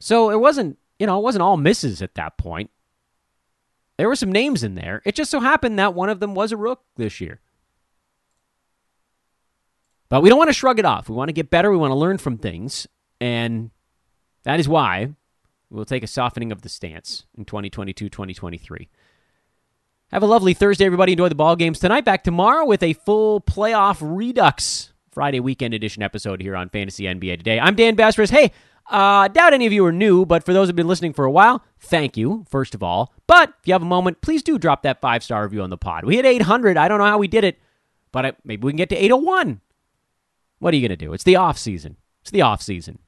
So 0.00 0.30
it 0.30 0.40
wasn't, 0.40 0.78
you 0.98 1.06
know, 1.06 1.18
it 1.18 1.22
wasn't 1.22 1.42
all 1.42 1.56
misses 1.56 2.02
at 2.02 2.14
that 2.14 2.38
point. 2.38 2.70
There 3.96 4.08
were 4.08 4.16
some 4.16 4.32
names 4.32 4.62
in 4.62 4.74
there. 4.74 5.02
It 5.04 5.14
just 5.14 5.30
so 5.30 5.40
happened 5.40 5.78
that 5.78 5.94
one 5.94 6.08
of 6.08 6.20
them 6.20 6.34
was 6.34 6.52
a 6.52 6.56
rook 6.56 6.82
this 6.96 7.20
year. 7.20 7.40
But 10.08 10.22
we 10.22 10.28
don't 10.28 10.38
want 10.38 10.48
to 10.48 10.54
shrug 10.54 10.78
it 10.78 10.84
off. 10.84 11.08
We 11.08 11.14
want 11.14 11.28
to 11.28 11.34
get 11.34 11.50
better. 11.50 11.70
We 11.70 11.76
want 11.76 11.90
to 11.90 11.96
learn 11.96 12.18
from 12.18 12.38
things. 12.38 12.86
And 13.20 13.70
that 14.44 14.60
is 14.60 14.68
why 14.68 15.14
we'll 15.70 15.84
take 15.84 16.02
a 16.02 16.08
softening 16.08 16.52
of 16.52 16.62
the 16.62 16.68
stance 16.68 17.26
in 17.36 17.44
2022 17.44 18.08
2023. 18.08 18.88
Have 20.10 20.22
a 20.22 20.26
lovely 20.26 20.54
Thursday, 20.54 20.86
everybody. 20.86 21.12
Enjoy 21.12 21.28
the 21.28 21.34
ball 21.34 21.54
games 21.54 21.78
tonight. 21.78 22.02
Back 22.02 22.24
tomorrow 22.24 22.64
with 22.64 22.82
a 22.82 22.94
full 22.94 23.42
playoff 23.42 23.98
redux 24.00 24.94
Friday 25.10 25.38
weekend 25.38 25.74
edition 25.74 26.02
episode 26.02 26.40
here 26.40 26.56
on 26.56 26.70
Fantasy 26.70 27.04
NBA 27.04 27.36
Today. 27.36 27.60
I'm 27.60 27.74
Dan 27.74 27.94
Besbris. 27.94 28.30
Hey, 28.30 28.52
uh, 28.90 29.28
doubt 29.28 29.52
any 29.52 29.66
of 29.66 29.72
you 29.74 29.84
are 29.84 29.92
new, 29.92 30.24
but 30.24 30.44
for 30.44 30.54
those 30.54 30.66
who've 30.68 30.76
been 30.76 30.88
listening 30.88 31.12
for 31.12 31.26
a 31.26 31.30
while, 31.30 31.62
thank 31.78 32.16
you, 32.16 32.46
first 32.48 32.74
of 32.74 32.82
all. 32.82 33.12
But 33.26 33.50
if 33.60 33.68
you 33.68 33.74
have 33.74 33.82
a 33.82 33.84
moment, 33.84 34.22
please 34.22 34.42
do 34.42 34.58
drop 34.58 34.80
that 34.84 35.02
five 35.02 35.22
star 35.22 35.42
review 35.42 35.60
on 35.60 35.68
the 35.68 35.76
pod. 35.76 36.06
We 36.06 36.16
hit 36.16 36.24
800. 36.24 36.78
I 36.78 36.88
don't 36.88 37.00
know 37.00 37.04
how 37.04 37.18
we 37.18 37.28
did 37.28 37.44
it, 37.44 37.58
but 38.10 38.24
I, 38.24 38.32
maybe 38.46 38.64
we 38.64 38.72
can 38.72 38.78
get 38.78 38.88
to 38.88 38.96
801. 38.96 39.60
What 40.58 40.72
are 40.72 40.76
you 40.78 40.88
going 40.88 40.98
to 40.98 41.04
do? 41.04 41.12
It's 41.12 41.24
the 41.24 41.36
off 41.36 41.58
season. 41.58 41.98
It's 42.22 42.30
the 42.30 42.40
off 42.40 42.62
season. 42.62 42.98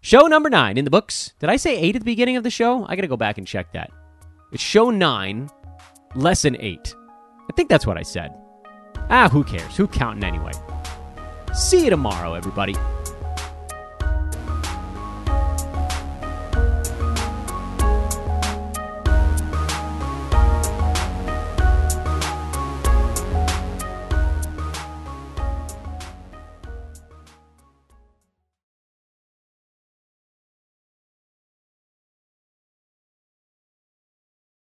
Show 0.00 0.28
number 0.28 0.48
nine 0.48 0.78
in 0.78 0.84
the 0.84 0.92
books. 0.92 1.32
Did 1.40 1.50
I 1.50 1.56
say 1.56 1.76
eight 1.76 1.96
at 1.96 2.02
the 2.02 2.06
beginning 2.06 2.36
of 2.36 2.44
the 2.44 2.50
show? 2.50 2.86
I 2.86 2.94
got 2.94 3.02
to 3.02 3.08
go 3.08 3.16
back 3.16 3.36
and 3.36 3.48
check 3.48 3.72
that. 3.72 3.90
It's 4.52 4.62
show 4.62 4.90
nine, 4.90 5.50
lesson 6.16 6.56
eight. 6.60 6.94
I 7.48 7.52
think 7.54 7.68
that's 7.68 7.86
what 7.86 7.98
I 7.98 8.02
said. 8.02 8.32
Ah, 9.10 9.28
who 9.30 9.44
cares? 9.44 9.76
Who 9.76 9.86
counting 9.86 10.24
anyway? 10.24 10.52
See 11.54 11.84
you 11.84 11.90
tomorrow, 11.90 12.34
everybody. 12.34 12.74